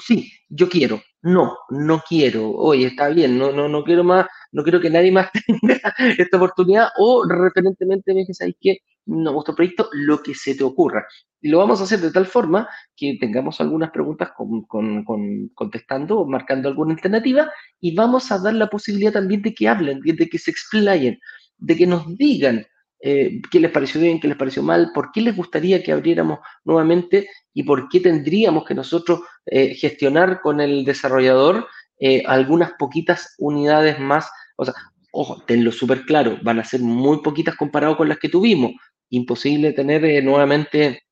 [0.00, 4.62] sí, yo quiero, no, no quiero, oye, está bien, no, no, no quiero más, no
[4.62, 8.78] quiero que nadie más tenga esta oportunidad, o referentemente me dices, ¿sabes qué?
[9.06, 11.06] No, vuestro proyecto, lo que se te ocurra.
[11.40, 15.48] Y lo vamos a hacer de tal forma que tengamos algunas preguntas con, con, con,
[15.54, 17.50] contestando o marcando alguna alternativa
[17.80, 21.18] y vamos a dar la posibilidad también de que hablen, de que se explayen,
[21.58, 22.66] de que nos digan
[23.06, 26.38] eh, qué les pareció bien, qué les pareció mal, por qué les gustaría que abriéramos
[26.64, 31.66] nuevamente y por qué tendríamos que nosotros eh, gestionar con el desarrollador
[32.00, 34.30] eh, algunas poquitas unidades más.
[34.56, 34.72] O sea,
[35.12, 38.72] ojo, tenlo súper claro, van a ser muy poquitas comparado con las que tuvimos.
[39.10, 41.02] Imposible tener nuevamente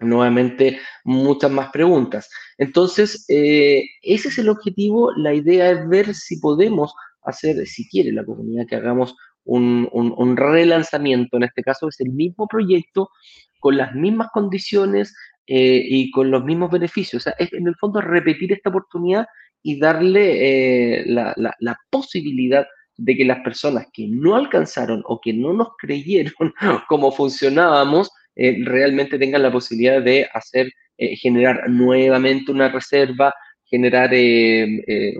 [0.00, 2.28] nuevamente muchas más preguntas.
[2.58, 5.12] Entonces, ese es el objetivo.
[5.16, 9.14] La idea es ver si podemos hacer, si quiere la comunidad, que hagamos
[9.44, 13.10] un, relanzamiento, en este caso es el mismo proyecto,
[13.58, 15.14] con las mismas condiciones
[15.46, 17.22] eh, y con los mismos beneficios.
[17.22, 19.26] O sea, es en el fondo repetir esta oportunidad
[19.62, 22.66] y darle eh, la, posibilidad
[22.96, 26.52] de que las personas que no alcanzaron o que no nos creyeron
[26.88, 33.34] cómo funcionábamos, eh, realmente tengan la posibilidad de hacer, generar nuevamente una reserva,
[33.64, 34.10] generar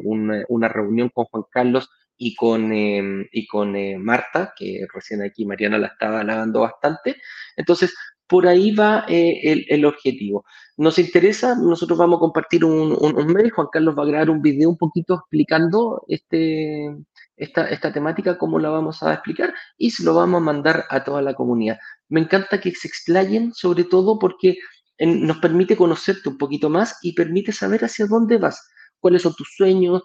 [0.04, 1.88] una, reunión con Juan Carlos
[2.24, 7.16] y con, em, y con eh, Marta, que recién aquí Mariana la estaba alabando bastante.
[7.56, 7.92] Entonces,
[8.28, 10.44] por ahí va eh, el, el, objetivo.
[10.76, 14.40] Nos interesa, nosotros vamos a compartir un, un, mail, Juan Carlos va a grabar un
[14.40, 16.96] video un poquito explicando este,
[17.36, 21.02] esta, esta temática, cómo la vamos a explicar, y se lo vamos a mandar a
[21.02, 21.78] toda la comunidad.
[22.08, 24.58] Me encanta que se explayen, sobre todo porque
[25.00, 28.70] nos permite conocerte un poquito más y permite saber hacia dónde vas,
[29.03, 30.03] cuáles son tus sueños,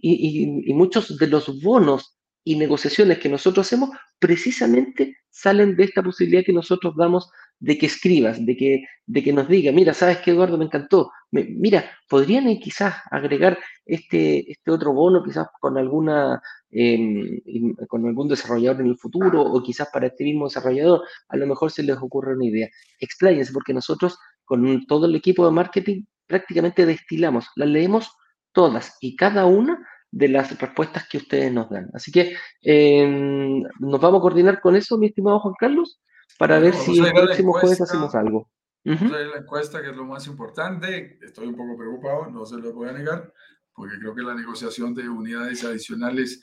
[0.00, 6.44] y, muchos de los bonos y negociaciones que nosotros hacemos precisamente salen de esta posibilidad
[6.44, 10.30] que nosotros damos de que escribas, de que, de que nos diga, mira, sabes que
[10.30, 17.40] Eduardo me encantó, mira, podrían quizás agregar este, este otro bono, quizás con alguna em,
[17.88, 21.70] con algún desarrollador en el futuro, o quizás para este mismo desarrollador, a lo mejor
[21.72, 22.68] se les ocurre una idea.
[23.00, 28.12] Expláyense, porque nosotros con todo el equipo de marketing prácticamente destilamos, las leemos
[28.58, 31.90] todas y cada una de las respuestas que ustedes nos dan.
[31.94, 36.00] Así que em, nos vamos a coordinar con eso, mi estimado Juan Carlos,
[36.40, 38.50] para ver si el próximo jueves hacemos algo.
[38.84, 41.20] Vamos a la encuesta, que es lo más importante.
[41.22, 43.32] Estoy un poco preocupado, no se lo voy a negar,
[43.72, 46.42] porque creo que la negociación de unidades adicionales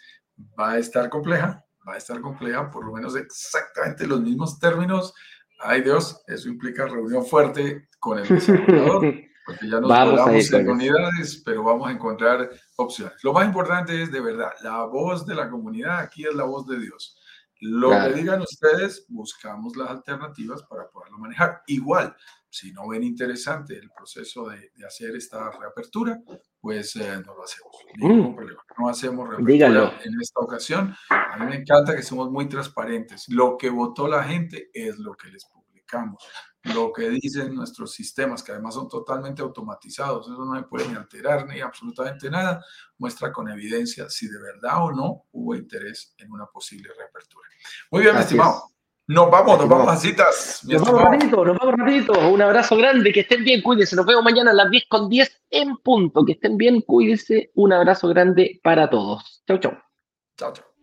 [0.57, 5.13] va a estar compleja, va a estar compleja, por lo menos exactamente los mismos términos.
[5.59, 9.03] Ay Dios, eso implica reunión fuerte con el desarrollador.
[9.45, 13.23] Porque ya nos vamos en unidades, pero vamos a encontrar opciones.
[13.23, 16.65] Lo más importante es, de verdad, la voz de la comunidad aquí es la voz
[16.67, 17.19] de Dios.
[17.61, 21.61] Lo que digan ustedes, buscamos las alternativas para poderlo manejar.
[21.67, 22.15] Igual,
[22.49, 26.21] si no ven interesante el proceso de, hacer esta reapertura,
[26.59, 27.75] pues eh, no lo hacemos.
[27.97, 28.35] Mm.
[28.77, 30.95] No hacemos reapertura en esta ocasión.
[31.09, 33.29] A mí me encanta que somos muy transparentes.
[33.29, 36.23] Lo que votó la gente es lo que les publicamos
[36.73, 40.95] lo que dicen nuestros sistemas, que además son totalmente automatizados, eso no se puede ni
[40.95, 42.63] alterar ni absolutamente nada,
[42.97, 47.47] muestra con evidencia si de verdad o no hubo interés en una posible reapertura.
[47.91, 48.63] Muy bien, mi estimado.
[49.07, 50.61] Nos vamos, nos vamos a citas.
[50.67, 52.13] Nos vamos rapidito, nos vamos rapidito.
[52.27, 53.95] Un abrazo grande, que estén bien, cuídense.
[53.95, 56.25] Nos vemos mañana a las 10 con 10 en punto.
[56.25, 57.51] Que estén bien, cuídense.
[57.53, 59.43] Un abrazo grande para todos.
[59.47, 59.73] Chau, chau.
[60.37, 60.74] Chau, chau.